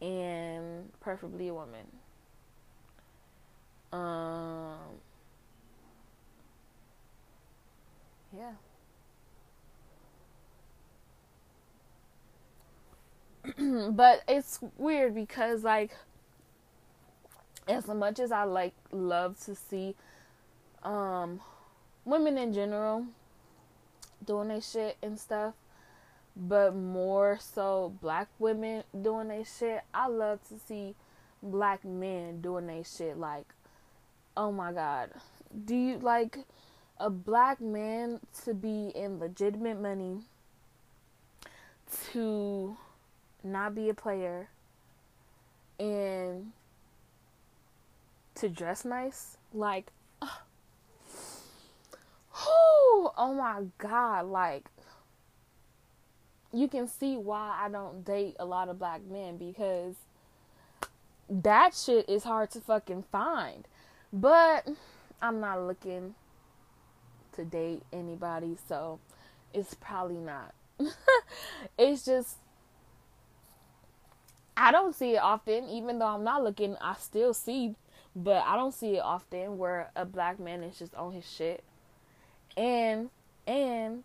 and 0.00 0.90
preferably 1.00 1.48
a 1.48 1.54
woman. 1.54 1.86
Um, 3.92 4.78
yeah. 8.34 8.52
but 13.90 14.22
it's 14.28 14.60
weird 14.78 15.14
because 15.14 15.64
like 15.64 15.92
as 17.68 17.86
much 17.88 18.18
as 18.18 18.32
I 18.32 18.44
like 18.44 18.74
love 18.90 19.38
to 19.44 19.54
see 19.54 19.94
um 20.82 21.40
women 22.04 22.36
in 22.36 22.52
general 22.52 23.06
doing 24.24 24.48
their 24.48 24.60
shit 24.60 24.96
and 25.02 25.18
stuff 25.18 25.54
but 26.36 26.74
more 26.74 27.38
so 27.40 27.92
black 28.00 28.28
women 28.38 28.84
doing 29.02 29.28
their 29.28 29.44
shit. 29.44 29.82
I 29.92 30.08
love 30.08 30.40
to 30.48 30.58
see 30.58 30.94
black 31.42 31.84
men 31.84 32.40
doing 32.40 32.66
their 32.66 32.84
shit. 32.84 33.18
Like, 33.18 33.46
oh 34.36 34.52
my 34.52 34.72
god, 34.72 35.10
do 35.64 35.74
you 35.74 35.98
like 35.98 36.38
a 36.98 37.10
black 37.10 37.60
man 37.60 38.20
to 38.44 38.54
be 38.54 38.92
in 38.94 39.18
legitimate 39.18 39.80
money, 39.80 40.20
to 42.12 42.76
not 43.44 43.74
be 43.74 43.88
a 43.88 43.94
player, 43.94 44.48
and 45.78 46.52
to 48.42 48.48
dress 48.48 48.84
nice? 48.84 49.38
Like, 49.54 49.92
oh 52.36 53.34
my 53.36 53.62
god, 53.78 54.26
like 54.26 54.66
you 56.52 56.68
can 56.68 56.86
see 56.86 57.16
why 57.16 57.58
I 57.64 57.68
don't 57.70 58.04
date 58.04 58.36
a 58.38 58.44
lot 58.44 58.68
of 58.68 58.78
black 58.78 59.00
men 59.08 59.38
because 59.38 59.94
that 61.30 61.74
shit 61.74 62.08
is 62.08 62.24
hard 62.24 62.50
to 62.50 62.60
fucking 62.60 63.04
find. 63.10 63.66
But 64.12 64.68
I'm 65.22 65.40
not 65.40 65.62
looking 65.62 66.14
to 67.34 67.44
date 67.44 67.84
anybody, 67.92 68.58
so 68.68 68.98
it's 69.54 69.74
probably 69.74 70.18
not. 70.18 70.52
it's 71.78 72.04
just 72.04 72.38
I 74.56 74.70
don't 74.70 74.94
see 74.94 75.14
it 75.14 75.22
often, 75.22 75.68
even 75.68 75.98
though 75.98 76.06
I'm 76.06 76.24
not 76.24 76.44
looking, 76.44 76.76
I 76.80 76.94
still 76.98 77.32
see, 77.32 77.74
but 78.14 78.44
I 78.44 78.56
don't 78.56 78.74
see 78.74 78.96
it 78.96 79.02
often 79.02 79.58
where 79.58 79.90
a 79.96 80.04
black 80.04 80.38
man 80.38 80.62
is 80.62 80.78
just 80.78 80.94
on 80.94 81.12
his 81.12 81.30
shit. 81.30 81.62
And 82.56 83.10
and 83.46 84.04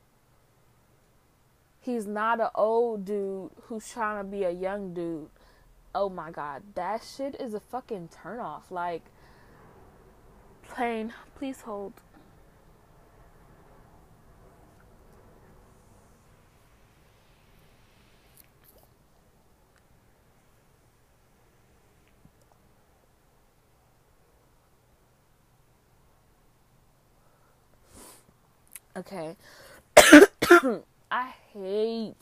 He's 1.88 2.06
not 2.06 2.42
an 2.42 2.50
old 2.54 3.06
dude 3.06 3.52
who's 3.62 3.90
trying 3.90 4.22
to 4.22 4.30
be 4.30 4.44
a 4.44 4.52
young 4.52 4.94
dude. 4.94 5.30
Oh 5.96 6.10
my 6.10 6.32
god, 6.32 6.64
that 6.76 7.02
shit 7.02 7.40
is 7.40 7.54
a 7.54 7.62
fucking 7.62 8.10
turnoff. 8.10 8.70
Like, 8.70 9.04
plane, 10.68 11.14
please 11.36 11.62
hold. 11.62 11.94
Okay. 28.98 29.36
I 31.12 31.34
hate 31.54 32.16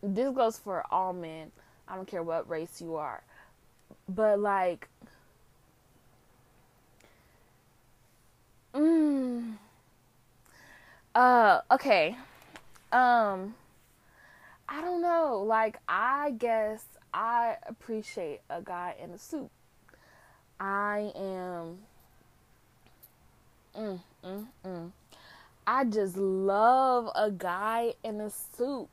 this 0.00 0.32
goes 0.32 0.56
for 0.56 0.84
all 0.92 1.12
men. 1.12 1.50
I 1.88 1.96
don't 1.96 2.06
care 2.06 2.22
what 2.22 2.48
race 2.48 2.80
you 2.80 2.94
are. 2.94 3.22
But 4.08 4.38
like 4.38 4.88
mm, 8.72 9.54
uh 11.16 11.60
okay. 11.72 12.16
Um 12.92 13.54
I 14.68 14.80
don't 14.80 15.02
know. 15.02 15.42
Like 15.44 15.78
I 15.88 16.30
guess 16.38 16.84
I 17.12 17.56
appreciate 17.66 18.40
a 18.48 18.62
guy 18.62 18.94
in 19.02 19.10
a 19.10 19.18
suit. 19.18 19.50
I 20.60 21.10
am 21.16 21.78
mm, 23.76 24.00
mm, 24.24 24.46
mm. 24.64 24.92
I 25.70 25.84
just 25.84 26.16
love 26.16 27.10
a 27.14 27.30
guy 27.30 27.92
in 28.02 28.22
a 28.22 28.30
suit. 28.30 28.88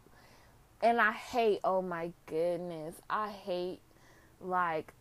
And 0.84 1.00
I 1.00 1.14
hate, 1.14 1.62
oh 1.64 1.82
my 1.82 2.12
goodness, 2.26 2.96
I 3.10 3.30
hate 3.30 3.80
like 4.42 4.92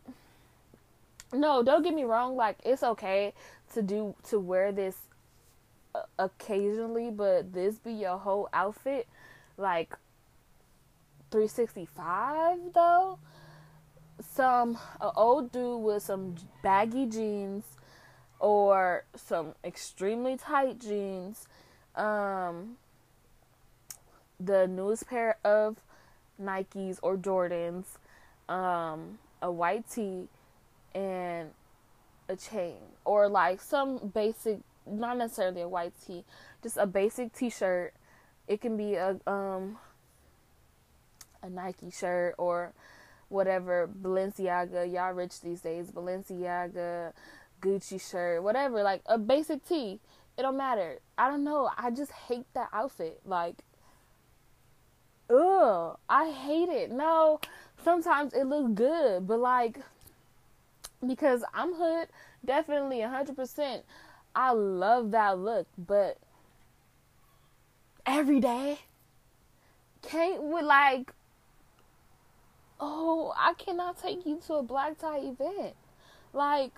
no, 1.33 1.63
don't 1.63 1.83
get 1.83 1.93
me 1.93 2.05
wrong, 2.05 2.37
like 2.37 2.55
it's 2.63 2.81
okay 2.81 3.33
to 3.73 3.81
do 3.81 4.15
to 4.29 4.39
wear 4.39 4.71
this 4.71 4.95
occasionally, 6.17 7.11
but 7.11 7.51
this 7.51 7.75
be 7.75 7.91
your 7.91 8.19
whole 8.19 8.47
outfit 8.53 9.05
like 9.57 9.97
365 11.31 12.57
though. 12.73 13.19
Some 14.21 14.77
old 15.01 15.51
dude 15.51 15.81
with 15.81 16.03
some 16.03 16.35
baggy 16.63 17.05
jeans 17.05 17.65
or 18.39 19.03
some 19.13 19.55
extremely 19.65 20.37
tight 20.37 20.79
jeans 20.79 21.49
um, 21.97 22.77
the 24.39 24.67
newest 24.67 25.07
pair 25.07 25.37
of 25.43 25.77
Nikes 26.41 26.99
or 27.01 27.17
Jordans, 27.17 27.85
um, 28.49 29.19
a 29.41 29.51
white 29.51 29.89
tee, 29.89 30.27
and 30.93 31.51
a 32.29 32.35
chain, 32.35 32.77
or 33.03 33.27
like 33.27 33.61
some 33.61 34.11
basic, 34.13 34.59
not 34.85 35.17
necessarily 35.17 35.61
a 35.61 35.67
white 35.67 35.93
tee, 36.05 36.23
just 36.63 36.77
a 36.77 36.85
basic 36.85 37.33
T-shirt. 37.33 37.93
It 38.47 38.61
can 38.61 38.77
be 38.77 38.95
a 38.95 39.17
um 39.25 39.77
a 41.41 41.49
Nike 41.49 41.91
shirt 41.91 42.35
or 42.37 42.73
whatever 43.29 43.87
Balenciaga. 43.87 44.91
Y'all 44.91 45.13
rich 45.13 45.41
these 45.41 45.61
days. 45.61 45.91
Balenciaga, 45.91 47.13
Gucci 47.61 47.99
shirt, 48.09 48.43
whatever. 48.43 48.83
Like 48.83 49.01
a 49.05 49.17
basic 49.17 49.67
tee. 49.67 49.99
It 50.37 50.41
don't 50.41 50.57
matter. 50.57 50.99
I 51.17 51.29
don't 51.29 51.43
know. 51.43 51.69
I 51.77 51.91
just 51.91 52.11
hate 52.11 52.45
that 52.53 52.69
outfit. 52.73 53.21
Like, 53.25 53.55
ugh, 55.29 55.97
I 56.09 56.31
hate 56.31 56.69
it. 56.69 56.91
No, 56.91 57.39
sometimes 57.83 58.33
it 58.33 58.45
looks 58.45 58.73
good, 58.73 59.27
but 59.27 59.39
like, 59.39 59.79
because 61.05 61.43
I'm 61.53 61.73
hood, 61.73 62.09
definitely 62.43 62.97
100%. 62.97 63.81
I 64.35 64.51
love 64.51 65.11
that 65.11 65.39
look, 65.39 65.67
but 65.77 66.17
every 68.05 68.39
day 68.39 68.77
can't 70.03 70.43
with 70.43 70.63
like 70.63 71.11
oh 72.79 73.33
i 73.37 73.53
cannot 73.53 73.99
take 73.99 74.25
you 74.25 74.39
to 74.45 74.53
a 74.53 74.63
black 74.63 74.97
tie 74.99 75.17
event 75.19 75.73
like 76.31 76.71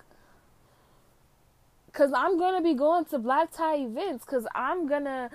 because 1.98 2.12
i'm 2.14 2.38
gonna 2.38 2.62
be 2.62 2.74
going 2.74 3.04
to 3.04 3.18
black 3.18 3.50
tie 3.50 3.76
events 3.76 4.24
because 4.24 4.46
i'm 4.54 4.86
gonna 4.86 5.28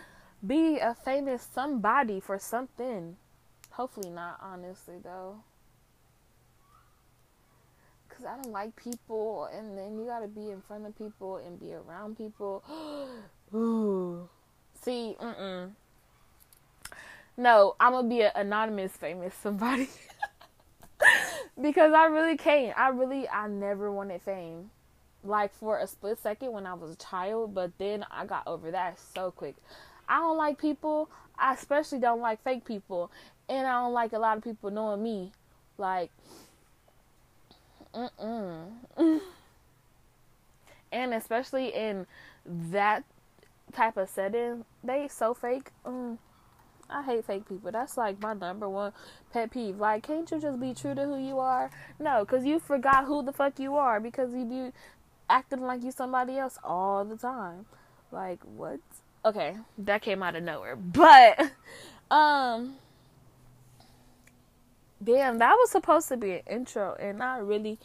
be 0.48 0.78
a 0.78 0.96
famous 1.04 1.46
somebody 1.54 2.22
for 2.22 2.40
something 2.40 3.18
hopefully 3.72 4.10
not 4.10 4.40
honestly 4.42 4.96
though 5.04 5.36
because 8.08 8.24
i 8.24 8.36
don't 8.42 8.54
like 8.54 8.74
people 8.78 9.50
and 9.54 9.78
then 9.78 9.98
you 10.00 10.06
gotta 10.06 10.28
be 10.28 10.52
in 10.52 10.62
front 10.62 10.86
of 10.86 10.98
people 10.98 11.36
and 11.46 11.60
be 11.60 11.74
around 11.74 12.18
people 12.18 12.64
ooh 13.54 14.30
see 14.82 15.18
mm-mm 15.22 15.70
no, 17.36 17.76
I'm 17.80 17.94
gonna 17.94 18.08
be 18.08 18.22
an 18.22 18.32
anonymous 18.36 18.96
famous 18.96 19.34
somebody. 19.42 19.90
because 21.62 21.92
I 21.92 22.06
really 22.06 22.38
can't. 22.38 22.78
I 22.78 22.90
really 22.90 23.28
I 23.28 23.48
never 23.48 23.92
wanted 23.92 24.22
fame. 24.22 24.70
Like 25.24 25.54
for 25.56 25.80
a 25.80 25.88
split 25.88 26.20
second 26.22 26.52
when 26.52 26.66
I 26.66 26.74
was 26.74 26.92
a 26.92 26.96
child, 26.96 27.54
but 27.54 27.72
then 27.78 28.06
I 28.12 28.26
got 28.26 28.46
over 28.48 28.72
that 28.72 29.00
so 29.16 29.32
quick. 29.32 29.56
I 30.08 30.20
don't 30.20 30.38
like 30.38 30.58
people. 30.58 31.10
I 31.38 31.54
especially 31.54 32.00
don't 32.00 32.20
like 32.20 32.44
fake 32.44 32.66
people. 32.66 33.10
And 33.48 33.66
I 33.66 33.82
don't 33.82 33.94
like 33.94 34.14
a 34.14 34.20
lot 34.20 34.38
of 34.38 34.44
people 34.44 34.70
knowing 34.70 35.02
me. 35.02 35.32
Like 35.78 36.12
mm-mm. 37.94 38.72
and 40.92 41.14
especially 41.14 41.68
in 41.68 42.06
that 42.46 43.04
type 43.74 43.98
of 43.98 44.10
setting, 44.10 44.66
they 44.84 45.08
so 45.08 45.34
fake. 45.34 45.72
Mm. 45.86 46.18
I 46.90 47.02
hate 47.02 47.26
fake 47.26 47.48
people. 47.48 47.72
That's 47.72 47.98
like 47.98 48.22
my 48.22 48.34
number 48.34 48.70
one 48.70 48.94
pet 49.32 49.52
peeve. 49.52 49.80
Like, 49.80 50.04
can't 50.04 50.30
you 50.30 50.40
just 50.40 50.60
be 50.60 50.74
true 50.74 50.94
to 50.94 51.06
who 51.06 51.18
you 51.18 51.40
are? 51.40 51.72
No, 52.00 52.24
because 52.24 52.46
you 52.46 52.60
forgot 52.60 53.06
who 53.06 53.24
the 53.24 53.34
fuck 53.34 53.60
you 53.60 53.76
are 53.76 54.00
because 54.00 54.34
you 54.34 54.46
be 54.46 54.72
acting 55.30 55.62
like 55.62 55.84
you 55.84 55.92
somebody 55.92 56.38
else 56.38 56.58
all 56.64 57.06
the 57.06 57.18
time. 57.18 57.66
Like, 58.12 58.40
what? 58.44 58.80
Okay, 59.26 59.56
that 59.80 60.02
came 60.02 60.22
out 60.22 60.36
of 60.36 60.44
nowhere. 60.44 60.76
But, 60.76 61.52
um, 62.12 62.76
damn, 65.04 65.38
that 65.40 65.54
was 65.54 65.72
supposed 65.72 66.10
to 66.10 66.18
be 66.18 66.34
an 66.34 66.42
intro, 66.50 66.96
and 66.96 67.24
I 67.24 67.38
really 67.38 67.80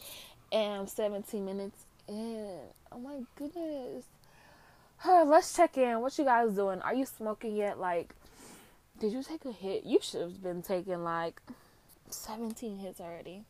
am 0.51 0.87
17 0.87 1.45
minutes 1.45 1.85
in. 2.07 2.59
Oh 2.91 2.99
my 2.99 3.19
goodness. 3.35 4.05
Let's 5.05 5.55
check 5.55 5.77
in. 5.77 6.01
What 6.01 6.17
you 6.17 6.25
guys 6.25 6.51
doing? 6.51 6.81
Are 6.81 6.93
you 6.93 7.05
smoking 7.05 7.55
yet? 7.55 7.79
Like, 7.79 8.13
did 8.99 9.13
you 9.13 9.23
take 9.23 9.45
a 9.45 9.51
hit? 9.51 9.85
You 9.85 9.99
should 10.01 10.21
have 10.21 10.43
been 10.43 10.61
taking 10.61 11.03
like 11.03 11.41
17 12.09 12.79
hits 12.79 12.99
already. 12.99 13.43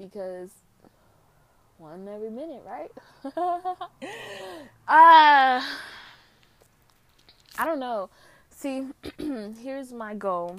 Because 0.00 0.48
one 1.78 2.08
every 2.08 2.30
minute, 2.30 2.62
right? 2.66 2.90
uh 4.88 5.62
I 7.58 7.64
don't 7.64 7.78
know. 7.78 8.08
See, 8.48 8.86
here's 9.62 9.92
my 9.92 10.14
goal. 10.14 10.58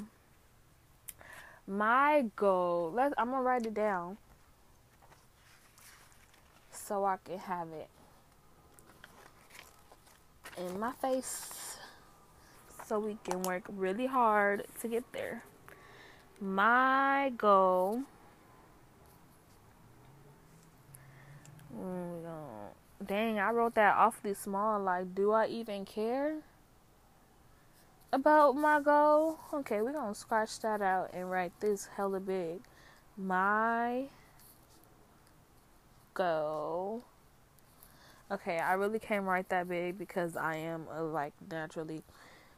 My 1.67 2.25
goal, 2.35 2.91
let 2.93 3.13
I'm 3.17 3.29
going 3.29 3.39
to 3.39 3.43
write 3.43 3.65
it 3.65 3.73
down 3.73 4.17
so 6.71 7.05
I 7.05 7.17
can 7.23 7.39
have 7.39 7.69
it 7.69 7.89
in 10.57 10.79
my 10.79 10.91
face 10.93 11.77
so 12.85 12.99
we 12.99 13.17
can 13.23 13.41
work 13.43 13.63
really 13.69 14.05
hard 14.05 14.65
to 14.81 14.87
get 14.87 15.11
there. 15.13 15.43
My 16.39 17.31
goal. 17.37 18.01
Dang, 23.05 23.39
I 23.39 23.51
wrote 23.51 23.75
that 23.75 23.95
awfully 23.97 24.33
small. 24.33 24.79
Like, 24.79 25.13
do 25.15 25.31
I 25.31 25.47
even 25.47 25.85
care 25.85 26.37
about 28.13 28.55
my 28.55 28.79
goal? 28.81 29.39
Okay, 29.53 29.81
we're 29.81 29.93
gonna 29.93 30.15
scratch 30.15 30.59
that 30.59 30.81
out 30.81 31.11
and 31.13 31.29
write 31.31 31.51
this 31.59 31.87
hella 31.95 32.19
big. 32.19 32.61
My 33.17 34.05
goal 36.13 37.03
Okay, 38.31 38.59
I 38.59 38.73
really 38.73 38.97
can't 38.97 39.25
write 39.25 39.49
that 39.49 39.67
big 39.67 39.97
because 39.97 40.37
I 40.37 40.55
am 40.55 40.87
a 40.89 41.03
like 41.03 41.33
naturally 41.49 42.01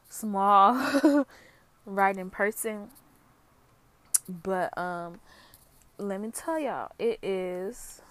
small 0.08 1.26
writing 1.86 2.30
person. 2.30 2.90
But 4.28 4.76
um 4.78 5.18
let 5.98 6.20
me 6.20 6.30
tell 6.30 6.60
y'all, 6.60 6.92
it 7.00 7.18
is 7.24 8.02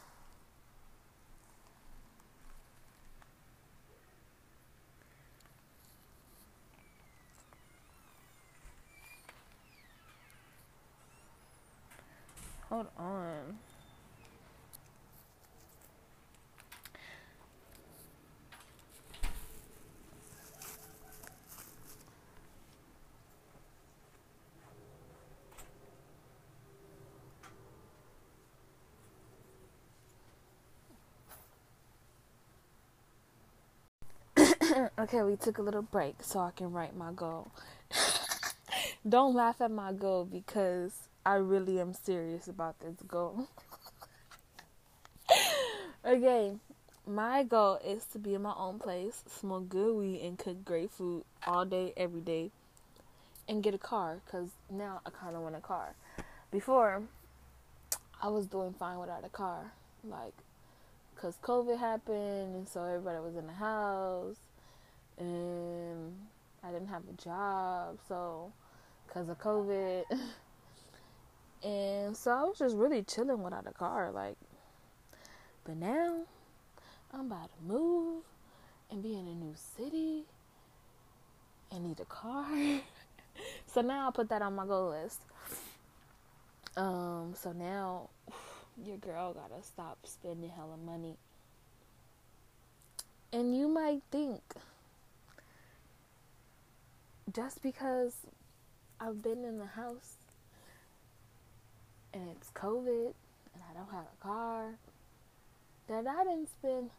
Hold 12.74 12.88
on. 12.98 13.60
okay, 34.98 35.22
we 35.22 35.36
took 35.36 35.60
a 35.60 35.62
little 35.62 35.84
break 35.84 36.16
so 36.22 36.40
I 36.40 36.50
can 36.50 36.72
write 36.72 36.96
my 36.96 37.12
goal. 37.12 37.52
Don't 39.08 39.36
laugh 39.36 39.62
at 39.62 39.70
my 39.70 39.94
goal 39.94 40.26
because 40.26 41.08
I 41.26 41.36
really 41.36 41.80
am 41.80 41.94
serious 41.94 42.48
about 42.48 42.80
this 42.80 42.96
goal. 43.08 43.48
okay, 46.06 46.54
my 47.08 47.44
goal 47.44 47.80
is 47.86 48.04
to 48.12 48.20
be 48.20 48.34
in 48.34 48.42
my 48.42 48.54
own 48.58 48.80
place, 48.80 49.24
smoke 49.28 49.70
good 49.70 49.96
weed, 49.96 50.22
and 50.22 50.38
cook 50.38 50.66
great 50.66 50.92
food 50.92 51.24
all 51.48 51.64
day, 51.64 51.94
every 51.96 52.22
day, 52.22 52.52
and 53.48 53.64
get 53.64 53.74
a 53.74 53.78
car 53.78 54.20
because 54.26 54.50
now 54.70 55.00
I 55.06 55.12
kind 55.12 55.36
of 55.36 55.44
want 55.44 55.56
a 55.56 55.62
car. 55.62 55.96
Before, 56.52 57.04
I 58.22 58.28
was 58.28 58.46
doing 58.46 58.74
fine 58.74 59.00
without 59.00 59.24
a 59.24 59.30
car. 59.30 59.72
Like, 60.04 60.34
because 61.16 61.38
COVID 61.42 61.80
happened, 61.80 62.56
and 62.56 62.68
so 62.68 62.84
everybody 62.84 63.20
was 63.20 63.38
in 63.38 63.48
the 63.48 63.54
house 63.54 64.36
and 65.18 66.14
I 66.64 66.72
didn't 66.72 66.88
have 66.88 67.04
a 67.10 67.22
job, 67.22 68.00
so 68.08 68.52
because 69.08 69.30
of 69.30 69.40
COVID. 69.40 70.04
and 71.64 72.16
so 72.16 72.32
I 72.32 72.44
was 72.44 72.60
just 72.60 72.76
really 72.76 73.04
chilling 73.04 73.42
without 73.42 73.66
a 73.68 73.72
car, 73.72 74.12
like. 74.12 74.36
But 75.66 75.78
now 75.78 76.24
I'm 77.14 77.28
about 77.32 77.50
to 77.56 77.64
move 77.66 78.24
and 78.92 79.02
be 79.02 79.14
in 79.14 79.28
a 79.28 79.36
new 79.36 79.56
city 79.78 80.24
and 81.72 81.86
need 81.86 82.00
a 82.00 82.06
car. 82.06 82.46
so 83.68 83.82
now 83.82 84.06
I'll 84.06 84.12
put 84.12 84.30
that 84.30 84.42
on 84.42 84.56
my 84.56 84.66
goal 84.66 84.90
list. 84.90 85.22
Um, 86.76 87.34
so 87.38 87.54
now 87.54 88.10
your 88.86 88.98
girl 88.98 89.34
gotta 89.34 89.64
stop 89.64 90.00
spending 90.04 90.50
hella 90.50 90.78
money. 90.86 91.16
And 93.32 93.58
you 93.58 93.68
might 93.68 94.02
think 94.12 94.42
just 97.34 97.64
because 97.64 98.16
I've 99.00 99.22
been 99.22 99.44
in 99.46 99.60
the 99.60 99.66
house 99.66 100.18
and 102.14 102.30
it's 102.30 102.50
COVID 102.52 103.14
and 103.54 103.64
I 103.70 103.74
don't 103.74 103.92
have 103.92 104.06
a 104.06 104.24
car, 104.24 104.66
that 105.88 106.08
I 106.08 106.24
didn't 106.24 106.50
spend 106.50 106.90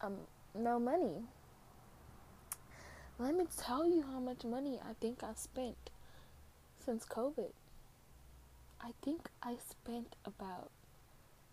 um, 0.00 0.16
no 0.54 0.78
money. 0.78 1.24
Let 3.18 3.34
me 3.34 3.44
tell 3.58 3.86
you 3.86 4.02
how 4.02 4.18
much 4.18 4.44
money 4.44 4.78
I 4.82 4.94
think 5.00 5.22
I 5.22 5.34
spent 5.34 5.90
since 6.84 7.04
COVID. 7.04 7.52
I 8.80 8.92
think 9.02 9.28
I 9.42 9.56
spent 9.68 10.16
about 10.24 10.70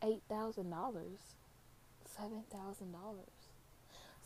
eight 0.02 0.22
thousand 0.30 0.70
dollars, 0.70 1.36
seven 2.06 2.44
thousand 2.50 2.94
dollars, 2.94 3.50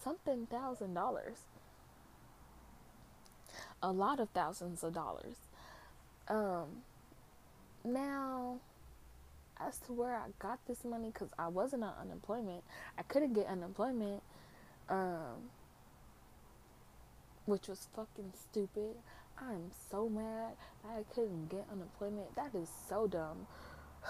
something 0.04 0.46
thousand 0.46 0.94
dollars, 0.94 1.38
a 3.82 3.92
lot 3.92 4.20
of 4.20 4.30
thousands 4.30 4.84
of 4.84 4.94
dollars. 4.94 5.38
Um, 6.28 6.84
now, 7.84 8.60
as 9.60 9.78
to 9.80 9.94
where 9.94 10.16
I 10.16 10.28
got 10.40 10.60
this 10.68 10.84
money, 10.84 11.10
because 11.14 11.30
I 11.38 11.48
wasn't 11.48 11.84
on 11.84 11.94
unemployment, 12.00 12.64
I 12.98 13.04
couldn't 13.04 13.34
get 13.34 13.48
unemployment, 13.48 14.22
um, 14.90 15.50
which 17.46 17.68
was 17.68 17.88
fucking 17.96 18.34
stupid. 18.36 18.96
I'm 19.38 19.72
so 19.90 20.08
mad 20.08 20.54
I 20.86 21.04
couldn't 21.14 21.50
get 21.50 21.66
unemployment. 21.72 22.36
That 22.36 22.54
is 22.56 22.70
so 22.88 23.08
dumb. 23.08 23.48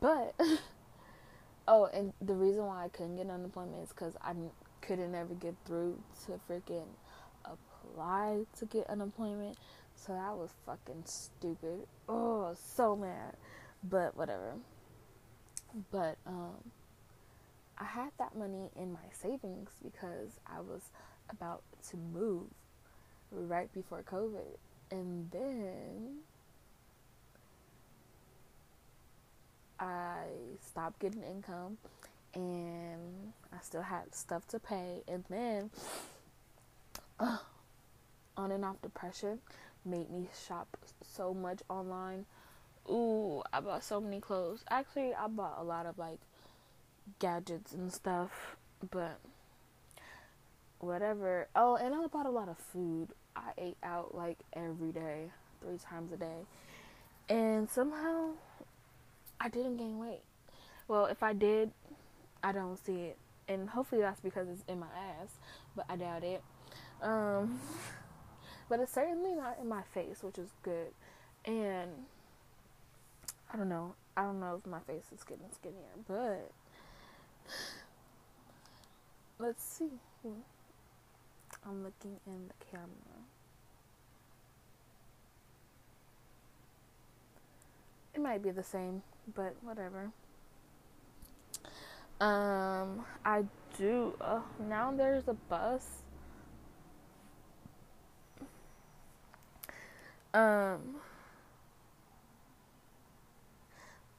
But 0.00 0.34
oh, 1.68 1.86
and 1.86 2.12
the 2.20 2.34
reason 2.34 2.66
why 2.66 2.84
I 2.84 2.88
couldn't 2.88 3.16
get 3.16 3.30
unemployment 3.30 3.84
is 3.84 3.88
because 3.88 4.14
I 4.20 4.34
couldn't 4.82 5.14
ever 5.14 5.32
get 5.32 5.54
through 5.64 5.98
to 6.26 6.38
freaking 6.46 6.84
apply 7.44 8.44
to 8.58 8.66
get 8.66 8.86
unemployment. 8.90 9.56
So 10.04 10.12
that 10.12 10.36
was 10.36 10.50
fucking 10.66 11.04
stupid. 11.06 11.86
Oh, 12.08 12.54
so 12.54 12.94
mad. 12.94 13.36
But 13.82 14.16
whatever. 14.16 14.54
But 15.90 16.18
um 16.26 16.70
I 17.78 17.84
had 17.84 18.10
that 18.18 18.36
money 18.36 18.70
in 18.76 18.92
my 18.92 19.08
savings 19.10 19.70
because 19.82 20.38
I 20.46 20.60
was 20.60 20.82
about 21.30 21.62
to 21.90 21.96
move 21.96 22.46
right 23.32 23.72
before 23.72 24.02
COVID. 24.02 24.58
And 24.90 25.30
then 25.30 26.18
I 29.80 30.26
stopped 30.64 31.00
getting 31.00 31.24
income 31.24 31.78
and 32.34 33.32
I 33.52 33.56
still 33.62 33.82
had 33.82 34.14
stuff 34.14 34.46
to 34.48 34.60
pay. 34.60 35.02
And 35.08 35.24
then 35.28 35.70
uh, 37.18 37.38
on 38.36 38.52
and 38.52 38.64
off 38.64 38.80
depression 38.82 39.40
made 39.84 40.10
me 40.10 40.28
shop 40.46 40.76
so 41.02 41.34
much 41.34 41.60
online. 41.68 42.26
Ooh, 42.88 43.42
I 43.52 43.60
bought 43.60 43.82
so 43.82 44.00
many 44.00 44.20
clothes. 44.20 44.64
Actually, 44.68 45.14
I 45.14 45.26
bought 45.28 45.56
a 45.58 45.64
lot 45.64 45.86
of 45.86 45.98
like 45.98 46.18
gadgets 47.18 47.72
and 47.72 47.92
stuff, 47.92 48.56
but 48.90 49.18
whatever. 50.78 51.48
Oh, 51.54 51.76
and 51.76 51.94
I 51.94 52.06
bought 52.06 52.26
a 52.26 52.30
lot 52.30 52.48
of 52.48 52.58
food. 52.58 53.08
I 53.36 53.50
ate 53.58 53.76
out 53.82 54.14
like 54.14 54.38
every 54.52 54.92
day, 54.92 55.30
three 55.60 55.78
times 55.78 56.12
a 56.12 56.16
day. 56.16 56.46
And 57.28 57.70
somehow 57.70 58.32
I 59.40 59.48
didn't 59.48 59.76
gain 59.76 59.98
weight. 59.98 60.22
Well, 60.88 61.06
if 61.06 61.22
I 61.22 61.32
did, 61.32 61.70
I 62.42 62.52
don't 62.52 62.76
see 62.84 63.04
it. 63.04 63.18
And 63.48 63.68
hopefully 63.68 64.00
that's 64.00 64.20
because 64.20 64.48
it's 64.48 64.64
in 64.68 64.78
my 64.78 64.86
ass, 64.86 65.38
but 65.74 65.86
I 65.88 65.96
doubt 65.96 66.24
it. 66.24 66.42
Um, 67.02 67.60
but 68.68 68.80
it's 68.80 68.92
certainly 68.92 69.34
not 69.34 69.58
in 69.60 69.68
my 69.68 69.82
face, 69.92 70.22
which 70.22 70.38
is 70.38 70.50
good. 70.62 70.92
And 71.44 71.90
I 73.52 73.56
don't 73.56 73.68
know. 73.68 73.94
I 74.16 74.22
don't 74.22 74.40
know 74.40 74.60
if 74.64 74.70
my 74.70 74.80
face 74.80 75.06
is 75.14 75.22
getting 75.24 75.46
skinnier, 75.52 75.94
but 76.08 76.50
let's 79.38 79.62
see. 79.62 79.90
I'm 81.66 81.82
looking 81.82 82.18
in 82.26 82.48
the 82.48 82.64
camera. 82.70 82.88
It 88.14 88.20
might 88.20 88.42
be 88.42 88.50
the 88.50 88.62
same 88.62 89.02
but 89.34 89.54
whatever. 89.62 90.10
Um, 92.20 93.04
I 93.24 93.44
do. 93.78 94.14
Uh, 94.20 94.40
now 94.68 94.92
there's 94.92 95.28
a 95.28 95.34
bus. 95.34 95.86
Um. 100.34 100.96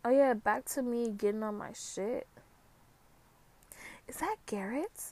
Oh 0.06 0.10
yeah, 0.10 0.34
back 0.34 0.64
to 0.66 0.82
me 0.82 1.10
getting 1.10 1.44
on 1.44 1.58
my 1.58 1.74
shit. 1.74 2.26
Is 4.08 4.18
that 4.18 4.38
Garrett? 4.46 5.12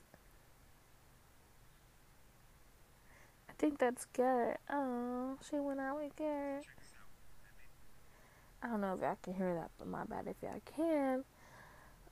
I 3.50 3.54
think 3.58 3.80
that's 3.80 4.06
Garrett. 4.14 4.62
Oh, 4.70 5.38
she 5.50 5.58
went 5.58 5.82
out 5.82 6.02
with 6.02 6.16
Garrett. 6.16 6.66
I 8.62 8.68
don't 8.68 8.80
know 8.80 8.94
if 8.94 9.04
I 9.04 9.16
can 9.22 9.34
hear 9.34 9.54
that, 9.56 9.72
but 9.78 9.88
my 9.88 10.06
bad 10.06 10.28
if 10.28 10.38
y'all 10.42 10.62
can. 10.78 11.26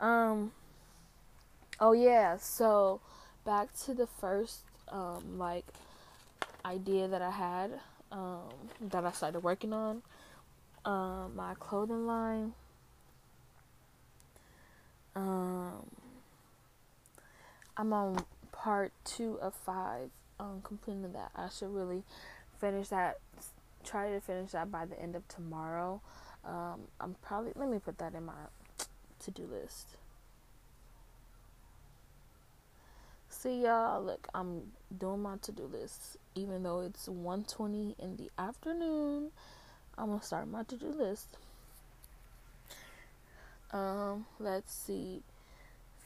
Um. 0.02 0.52
Oh 1.80 1.94
yeah, 1.94 2.36
so 2.38 3.00
back 3.46 3.70
to 3.86 3.94
the 3.94 4.06
first 4.06 4.66
um 4.90 5.38
like 5.38 5.66
idea 6.66 7.08
that 7.08 7.22
I 7.22 7.32
had 7.32 7.80
um 8.12 8.50
that 8.90 9.06
I 9.06 9.12
started 9.12 9.42
working 9.42 9.74
on 9.74 10.02
um 10.86 11.36
my 11.36 11.54
clothing 11.60 12.08
line. 12.08 12.54
Um 15.16 15.86
I'm 17.78 17.94
on 17.94 18.26
part 18.52 18.92
2 19.06 19.40
of 19.42 19.54
5 19.54 20.10
um 20.40 20.62
completing 20.64 21.14
that. 21.14 21.32
I 21.36 21.50
should 21.50 21.74
really 21.74 22.04
finish 22.60 22.90
that 22.90 23.20
try 23.84 24.10
to 24.12 24.22
finish 24.22 24.52
that 24.52 24.72
by 24.72 24.86
the 24.86 25.00
end 25.02 25.16
of 25.16 25.28
tomorrow. 25.28 26.02
Um, 26.46 26.82
I'm 27.00 27.16
probably 27.22 27.52
let 27.56 27.70
me 27.70 27.80
put 27.80 27.98
that 28.00 28.14
in 28.14 28.26
my 28.26 28.34
to 29.20 29.32
do 29.32 29.44
list. 29.44 29.88
See 33.30 33.64
y'all, 33.64 34.04
look, 34.04 34.28
I'm 34.34 34.72
doing 34.98 35.22
my 35.22 35.38
to 35.44 35.52
do 35.52 35.64
list. 35.64 36.18
Even 36.36 36.64
though 36.64 36.82
it's 36.82 37.08
1:20 37.08 37.96
in 38.00 38.18
the 38.18 38.30
afternoon, 38.38 39.32
I'm 39.98 40.08
gonna 40.08 40.22
start 40.22 40.48
my 40.48 40.64
to 40.64 40.78
do 40.78 40.88
list. 40.88 41.38
Um, 43.72 44.26
let's 44.40 44.74
see. 44.74 45.24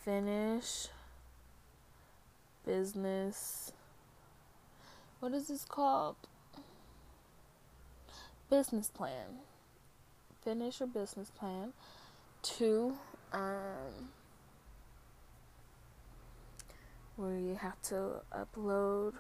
Finish 0.04 0.88
business. 2.66 3.72
What 5.20 5.34
is 5.34 5.48
this 5.48 5.66
called? 5.66 6.16
Business 8.50 8.90
plan 8.90 9.40
finish 10.46 10.80
your 10.80 10.88
business 10.88 11.32
plan. 11.32 11.74
Two, 12.44 12.96
um, 13.34 14.10
where 17.16 17.38
you 17.38 17.56
have 17.56 17.82
to 17.82 18.22
upload 18.32 19.14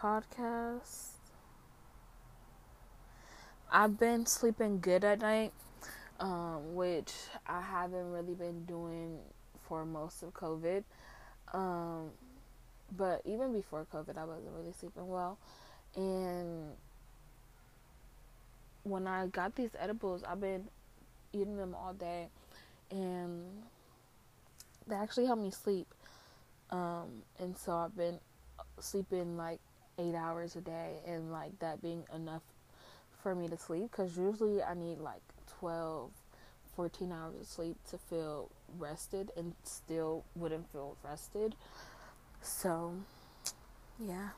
podcasts. 0.00 1.08
I've 3.70 3.98
been 3.98 4.26
sleeping 4.26 4.80
good 4.80 5.04
at 5.04 5.20
night, 5.20 5.52
um, 6.20 6.74
which 6.74 7.12
I 7.46 7.60
haven't 7.60 8.12
really 8.12 8.34
been 8.34 8.64
doing 8.64 9.18
for 9.68 9.84
most 9.84 10.22
of 10.22 10.32
COVID. 10.32 10.84
Um, 11.52 12.10
but 12.96 13.22
even 13.24 13.52
before 13.52 13.86
COVID, 13.92 14.16
I 14.16 14.24
wasn't 14.24 14.52
really 14.56 14.72
sleeping 14.78 15.08
well. 15.08 15.38
And 15.96 16.70
when 18.84 19.06
I 19.06 19.26
got 19.26 19.54
these 19.56 19.70
edibles, 19.78 20.22
I've 20.22 20.40
been 20.40 20.64
eating 21.32 21.56
them 21.56 21.74
all 21.74 21.92
day, 21.92 22.28
and 22.90 23.44
they 24.86 24.94
actually 24.94 25.26
help 25.26 25.40
me 25.40 25.50
sleep. 25.50 25.86
Um, 26.70 27.22
and 27.38 27.56
so 27.56 27.72
I've 27.72 27.96
been 27.96 28.18
sleeping 28.80 29.36
like 29.36 29.60
eight 29.98 30.14
hours 30.14 30.56
a 30.56 30.60
day, 30.60 30.96
and 31.06 31.32
like 31.32 31.58
that 31.60 31.82
being 31.82 32.04
enough 32.14 32.42
for 33.22 33.34
me 33.34 33.48
to 33.48 33.56
sleep. 33.56 33.90
Because 33.90 34.16
usually 34.16 34.62
I 34.62 34.74
need 34.74 34.98
like 34.98 35.22
12, 35.58 36.10
14 36.76 37.12
hours 37.12 37.34
of 37.40 37.46
sleep 37.46 37.76
to 37.90 37.98
feel 37.98 38.50
rested, 38.78 39.30
and 39.36 39.54
still 39.64 40.24
wouldn't 40.34 40.70
feel 40.72 40.96
rested. 41.04 41.54
So, 42.42 42.94
yeah. 43.98 44.30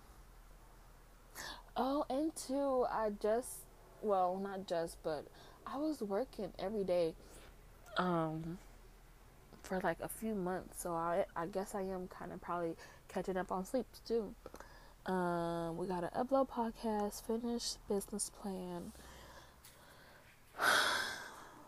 Oh, 1.76 2.04
and 2.10 2.34
two, 2.34 2.86
I 2.90 3.10
just 3.20 3.60
well, 4.02 4.38
not 4.42 4.66
just, 4.66 5.02
but 5.02 5.26
I 5.66 5.76
was 5.76 6.00
working 6.00 6.52
every 6.58 6.84
day 6.84 7.14
um 7.96 8.58
for 9.62 9.80
like 9.80 9.98
a 10.00 10.08
few 10.08 10.34
months. 10.34 10.82
So 10.82 10.92
I 10.92 11.24
I 11.36 11.46
guess 11.46 11.74
I 11.74 11.82
am 11.82 12.08
kind 12.08 12.32
of 12.32 12.40
probably 12.40 12.74
catching 13.08 13.36
up 13.36 13.52
on 13.52 13.64
sleep 13.64 13.86
too. 14.06 14.34
Um, 15.06 15.76
we 15.76 15.86
got 15.86 16.00
to 16.00 16.10
upload 16.18 16.48
podcast, 16.48 17.24
finish 17.26 17.74
business 17.88 18.30
plan. 18.30 18.92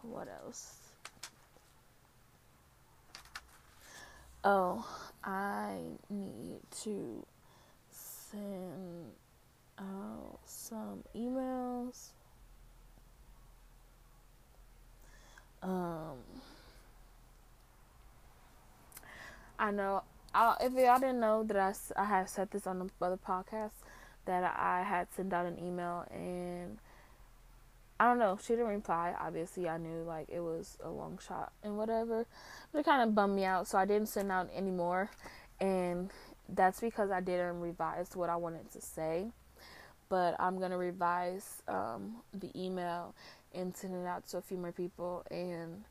what 0.03 0.29
else? 0.29 0.77
Oh, 4.45 4.87
I 5.25 5.77
need 6.11 6.61
to 6.83 7.25
send 7.91 9.13
out 9.79 10.39
some 10.45 11.05
emails. 11.17 12.09
Um, 15.63 16.19
I 19.59 19.71
know 19.71 20.03
I, 20.35 20.57
if 20.61 20.73
y'all 20.73 20.99
didn't 20.99 21.21
know 21.21 21.45
that 21.45 21.57
I, 21.57 21.75
I 22.01 22.05
had 22.05 22.29
said 22.29 22.51
this 22.51 22.67
on 22.67 22.79
the 22.79 22.89
other 23.05 23.19
podcast 23.19 23.73
that 24.25 24.45
I 24.45 24.83
had 24.83 25.09
sent 25.15 25.33
out 25.33 25.47
an 25.47 25.59
email 25.59 26.07
and 26.11 26.79
I 28.01 28.07
don't 28.07 28.19
know 28.19 28.39
she 28.43 28.55
didn't 28.55 28.69
reply. 28.69 29.15
Obviously 29.21 29.69
I 29.69 29.79
knew 29.79 30.03
like 30.03 30.29
it 30.31 30.41
was 30.41 30.79
a 30.83 30.91
long 30.91 31.19
shot 31.27 31.53
and 31.63 31.77
whatever 31.77 32.27
but 32.73 32.79
it 32.79 32.85
kind 32.85 33.03
of 33.03 33.15
bummed 33.15 33.37
me 33.37 33.45
out 33.45 33.69
so 33.69 33.79
I 33.79 33.85
didn't 33.85 34.09
send 34.09 34.33
out 34.33 34.49
anymore 34.55 35.11
and 35.61 36.11
that's 36.49 36.81
because 36.81 37.11
I 37.11 37.21
didn't 37.21 37.61
revise 37.61 38.11
what 38.15 38.31
I 38.31 38.37
wanted 38.37 38.71
to 38.73 38.81
say 38.81 39.27
but 40.09 40.37
I'm 40.39 40.59
gonna 40.59 40.79
revise 40.79 41.63
um, 41.69 42.17
the 42.35 42.51
email 42.55 43.15
and 43.55 43.77
send 43.77 43.95
it 43.95 44.07
out 44.07 44.27
to 44.29 44.39
a 44.39 44.43
few 44.43 44.57
more 44.57 44.73
people 44.73 45.25
and 45.31 45.85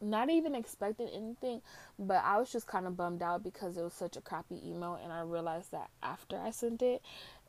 not 0.00 0.30
even 0.30 0.54
expecting 0.54 1.08
anything, 1.08 1.62
but 1.98 2.22
I 2.24 2.38
was 2.38 2.50
just 2.50 2.66
kind 2.66 2.86
of 2.86 2.96
bummed 2.96 3.22
out 3.22 3.42
because 3.42 3.76
it 3.76 3.82
was 3.82 3.92
such 3.92 4.16
a 4.16 4.20
crappy 4.20 4.60
email, 4.64 4.98
and 5.02 5.12
I 5.12 5.20
realized 5.20 5.72
that 5.72 5.90
after 6.02 6.38
I 6.38 6.50
sent 6.50 6.82
it, 6.82 7.02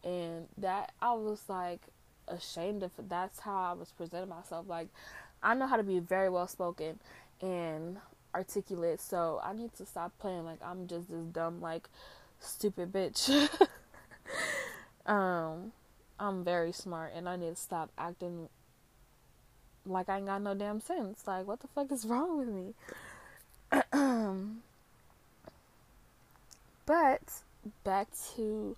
and 0.04 0.48
that 0.58 0.92
I 1.02 1.14
was 1.14 1.44
like 1.48 1.82
ashamed 2.28 2.84
of. 2.84 2.92
That's 3.08 3.40
how 3.40 3.72
I 3.72 3.74
was 3.74 3.92
presenting 3.92 4.30
myself. 4.30 4.66
Like 4.68 4.88
I 5.44 5.54
know 5.54 5.68
how 5.68 5.78
to 5.78 5.84
be 5.84 6.00
very 6.00 6.30
well 6.30 6.48
spoken 6.48 7.00
and 7.42 7.98
articulate, 8.34 9.00
so 9.00 9.40
I 9.44 9.54
need 9.54 9.74
to 9.76 9.86
stop 9.86 10.18
playing 10.20 10.46
like 10.46 10.60
I'm 10.64 10.88
just 10.88 11.10
this 11.10 11.26
dumb, 11.26 11.62
like 11.62 11.90
stupid 12.40 12.92
bitch. 12.92 13.50
um, 15.06 15.72
I'm 16.20 16.44
very 16.44 16.72
smart, 16.72 17.14
and 17.16 17.28
I 17.28 17.36
need 17.36 17.56
to 17.56 17.62
stop 17.62 17.92
acting 17.98 18.50
like 19.86 20.10
I 20.10 20.18
ain't 20.18 20.28
got 20.28 20.42
no 20.42 20.54
damn 20.54 20.80
sense. 20.80 21.24
Like, 21.26 21.48
what 21.48 21.60
the 21.62 21.68
fuck 21.68 21.92
is 21.92 22.06
wrong 22.06 22.38
with 22.38 22.48
me? 22.50 22.74
but 26.86 27.22
back 27.84 28.08
to 28.36 28.76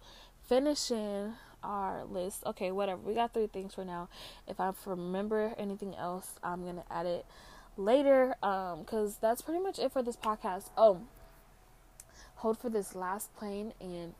finishing 0.47 1.33
our 1.63 2.03
list. 2.05 2.43
Okay, 2.45 2.71
whatever. 2.71 3.01
We 3.01 3.13
got 3.13 3.33
three 3.33 3.47
things 3.47 3.73
for 3.73 3.85
now. 3.85 4.09
If 4.47 4.59
I 4.59 4.71
remember 4.85 5.53
anything 5.57 5.95
else, 5.95 6.35
I'm 6.43 6.65
gonna 6.65 6.83
add 6.89 7.05
it 7.05 7.25
later. 7.77 8.35
Um, 8.43 8.81
because 8.81 9.17
that's 9.17 9.41
pretty 9.41 9.61
much 9.61 9.79
it 9.79 9.91
for 9.91 10.03
this 10.03 10.17
podcast. 10.17 10.69
Oh, 10.77 11.01
hold 12.35 12.57
for 12.57 12.69
this 12.69 12.95
last 12.95 13.35
plane, 13.35 13.73
and 13.79 14.13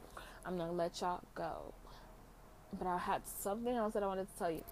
I'm 0.45 0.57
gonna 0.57 0.71
let 0.71 1.01
y'all 1.01 1.21
go. 1.35 1.73
But 2.77 2.87
I 2.87 2.97
had 2.97 3.27
something 3.27 3.75
else 3.75 3.93
that 3.93 4.03
I 4.03 4.07
wanted 4.07 4.27
to 4.31 4.39
tell 4.39 4.51
you. 4.51 4.63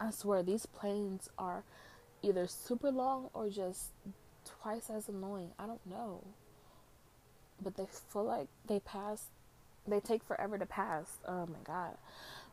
I 0.00 0.10
swear 0.10 0.42
these 0.42 0.66
planes 0.66 1.28
are 1.38 1.64
either 2.22 2.46
super 2.46 2.90
long 2.90 3.30
or 3.34 3.48
just 3.48 3.90
twice 4.44 4.90
as 4.90 5.08
annoying. 5.08 5.50
I 5.58 5.66
don't 5.66 5.84
know. 5.86 6.24
But 7.60 7.76
they 7.76 7.86
feel 7.86 8.24
like 8.24 8.48
they 8.66 8.80
pass 8.80 9.26
they 9.86 10.00
take 10.00 10.22
forever 10.22 10.58
to 10.58 10.66
pass. 10.66 11.18
Oh 11.26 11.46
my 11.46 11.58
god. 11.64 11.96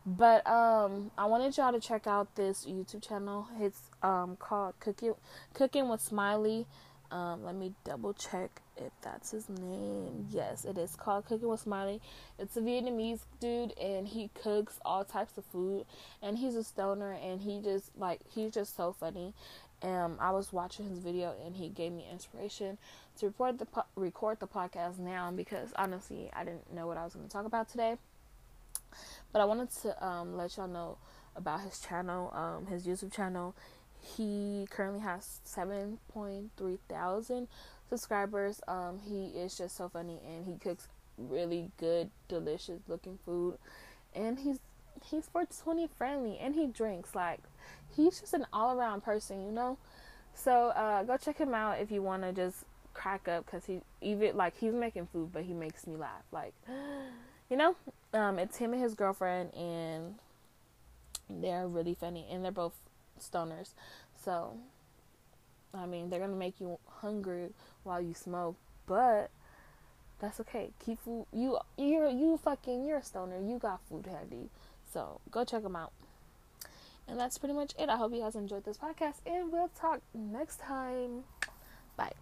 But 0.05 0.45
um 0.47 1.11
I 1.17 1.25
wanted 1.25 1.55
y'all 1.57 1.71
to 1.71 1.79
check 1.79 2.07
out 2.07 2.35
this 2.35 2.65
YouTube 2.65 3.07
channel. 3.07 3.47
It's 3.59 3.89
um 4.01 4.37
called 4.37 4.75
Cooking 4.79 5.15
Cooking 5.53 5.89
with 5.89 6.01
Smiley. 6.01 6.65
Um, 7.11 7.43
let 7.43 7.55
me 7.55 7.73
double 7.83 8.13
check 8.13 8.61
if 8.77 8.91
that's 9.01 9.31
his 9.31 9.47
name. 9.49 10.27
Yes, 10.31 10.65
it 10.65 10.77
is 10.77 10.95
called 10.95 11.25
Cooking 11.25 11.47
with 11.47 11.61
Smiley. 11.61 12.01
It's 12.39 12.57
a 12.57 12.61
Vietnamese 12.61 13.21
dude 13.39 13.77
and 13.79 14.07
he 14.07 14.29
cooks 14.41 14.79
all 14.83 15.03
types 15.03 15.37
of 15.37 15.45
food 15.45 15.85
and 16.21 16.37
he's 16.37 16.55
a 16.55 16.63
stoner 16.63 17.11
and 17.13 17.41
he 17.41 17.61
just 17.61 17.91
like 17.97 18.21
he's 18.33 18.51
just 18.51 18.75
so 18.75 18.93
funny. 18.99 19.33
Um, 19.81 20.17
I 20.19 20.31
was 20.31 20.51
watching 20.51 20.89
his 20.89 20.99
video 20.99 21.35
and 21.45 21.55
he 21.55 21.69
gave 21.69 21.91
me 21.91 22.05
inspiration 22.11 22.77
to 23.19 23.27
record 23.27 23.59
the 23.59 23.65
po- 23.65 23.85
record 23.95 24.39
the 24.39 24.47
podcast 24.47 24.99
now 24.99 25.31
because 25.31 25.73
honestly 25.75 26.29
I 26.33 26.43
didn't 26.43 26.73
know 26.73 26.87
what 26.87 26.97
I 26.97 27.03
was 27.03 27.13
going 27.13 27.27
to 27.27 27.31
talk 27.31 27.45
about 27.45 27.69
today. 27.69 27.97
But 29.31 29.41
I 29.41 29.45
wanted 29.45 29.69
to 29.81 30.05
um, 30.05 30.37
let 30.37 30.55
y'all 30.57 30.67
know 30.67 30.97
about 31.35 31.61
his 31.61 31.79
channel, 31.79 32.31
um, 32.33 32.67
his 32.67 32.87
YouTube 32.87 33.13
channel 33.13 33.53
he 34.05 34.67
currently 34.69 34.99
has 35.01 35.39
7.3 35.45 36.77
thousand 36.87 37.47
subscribers. 37.89 38.61
Um, 38.67 38.99
he 39.07 39.27
is 39.27 39.57
just 39.57 39.75
so 39.75 39.89
funny 39.89 40.19
and 40.25 40.45
he 40.45 40.57
cooks 40.57 40.87
really 41.17 41.71
good, 41.77 42.09
delicious 42.27 42.81
looking 42.87 43.19
food. 43.25 43.57
And 44.13 44.39
he's 44.39 44.59
he's 45.03 45.27
420 45.27 45.87
friendly 45.97 46.37
and 46.39 46.55
he 46.55 46.67
drinks 46.67 47.13
like 47.13 47.39
he's 47.95 48.19
just 48.19 48.33
an 48.33 48.45
all 48.53 48.77
around 48.77 49.01
person, 49.01 49.45
you 49.45 49.51
know. 49.51 49.77
So 50.33 50.69
uh, 50.69 51.03
go 51.03 51.17
check 51.17 51.37
him 51.37 51.53
out 51.53 51.79
if 51.79 51.91
you 51.91 52.01
want 52.01 52.23
to 52.23 52.33
just 52.33 52.65
crack 52.93 53.27
up 53.27 53.45
because 53.45 53.65
he 53.65 53.81
even 54.01 54.37
like 54.37 54.57
he's 54.57 54.73
making 54.73 55.07
food, 55.07 55.31
but 55.33 55.43
he 55.43 55.53
makes 55.53 55.87
me 55.87 55.95
laugh. 55.95 56.23
Like 56.31 56.53
you 57.49 57.57
know, 57.57 57.75
um, 58.13 58.39
it's 58.39 58.57
him 58.57 58.73
and 58.73 58.81
his 58.81 58.93
girlfriend 58.93 59.53
and 59.55 60.15
they're 61.29 61.67
really 61.67 61.95
funny 61.95 62.25
and 62.29 62.43
they're 62.43 62.51
both 62.51 62.73
stoners. 63.19 63.73
So, 64.23 64.57
I 65.73 65.85
mean, 65.85 66.09
they're 66.09 66.19
gonna 66.19 66.35
make 66.35 66.59
you 66.59 66.79
hungry 67.01 67.49
while 67.83 68.01
you 68.01 68.13
smoke, 68.13 68.55
but 68.87 69.29
that's 70.19 70.39
okay. 70.41 70.71
Keep 70.83 71.01
food. 71.01 71.25
You 71.33 71.59
you're 71.77 72.09
you 72.09 72.37
fucking 72.37 72.85
you're 72.85 72.99
a 72.99 73.03
stoner. 73.03 73.39
You 73.39 73.59
got 73.59 73.81
food 73.87 74.07
handy. 74.07 74.49
So 74.91 75.19
go 75.31 75.43
check 75.43 75.63
them 75.63 75.75
out. 75.75 75.91
And 77.07 77.19
that's 77.19 77.37
pretty 77.37 77.53
much 77.53 77.73
it. 77.77 77.89
I 77.89 77.97
hope 77.97 78.13
you 78.13 78.21
guys 78.21 78.35
enjoyed 78.35 78.65
this 78.65 78.77
podcast, 78.77 79.17
and 79.25 79.51
we'll 79.51 79.69
talk 79.69 80.01
next 80.13 80.59
time. 80.59 81.25
Bye. 81.95 82.13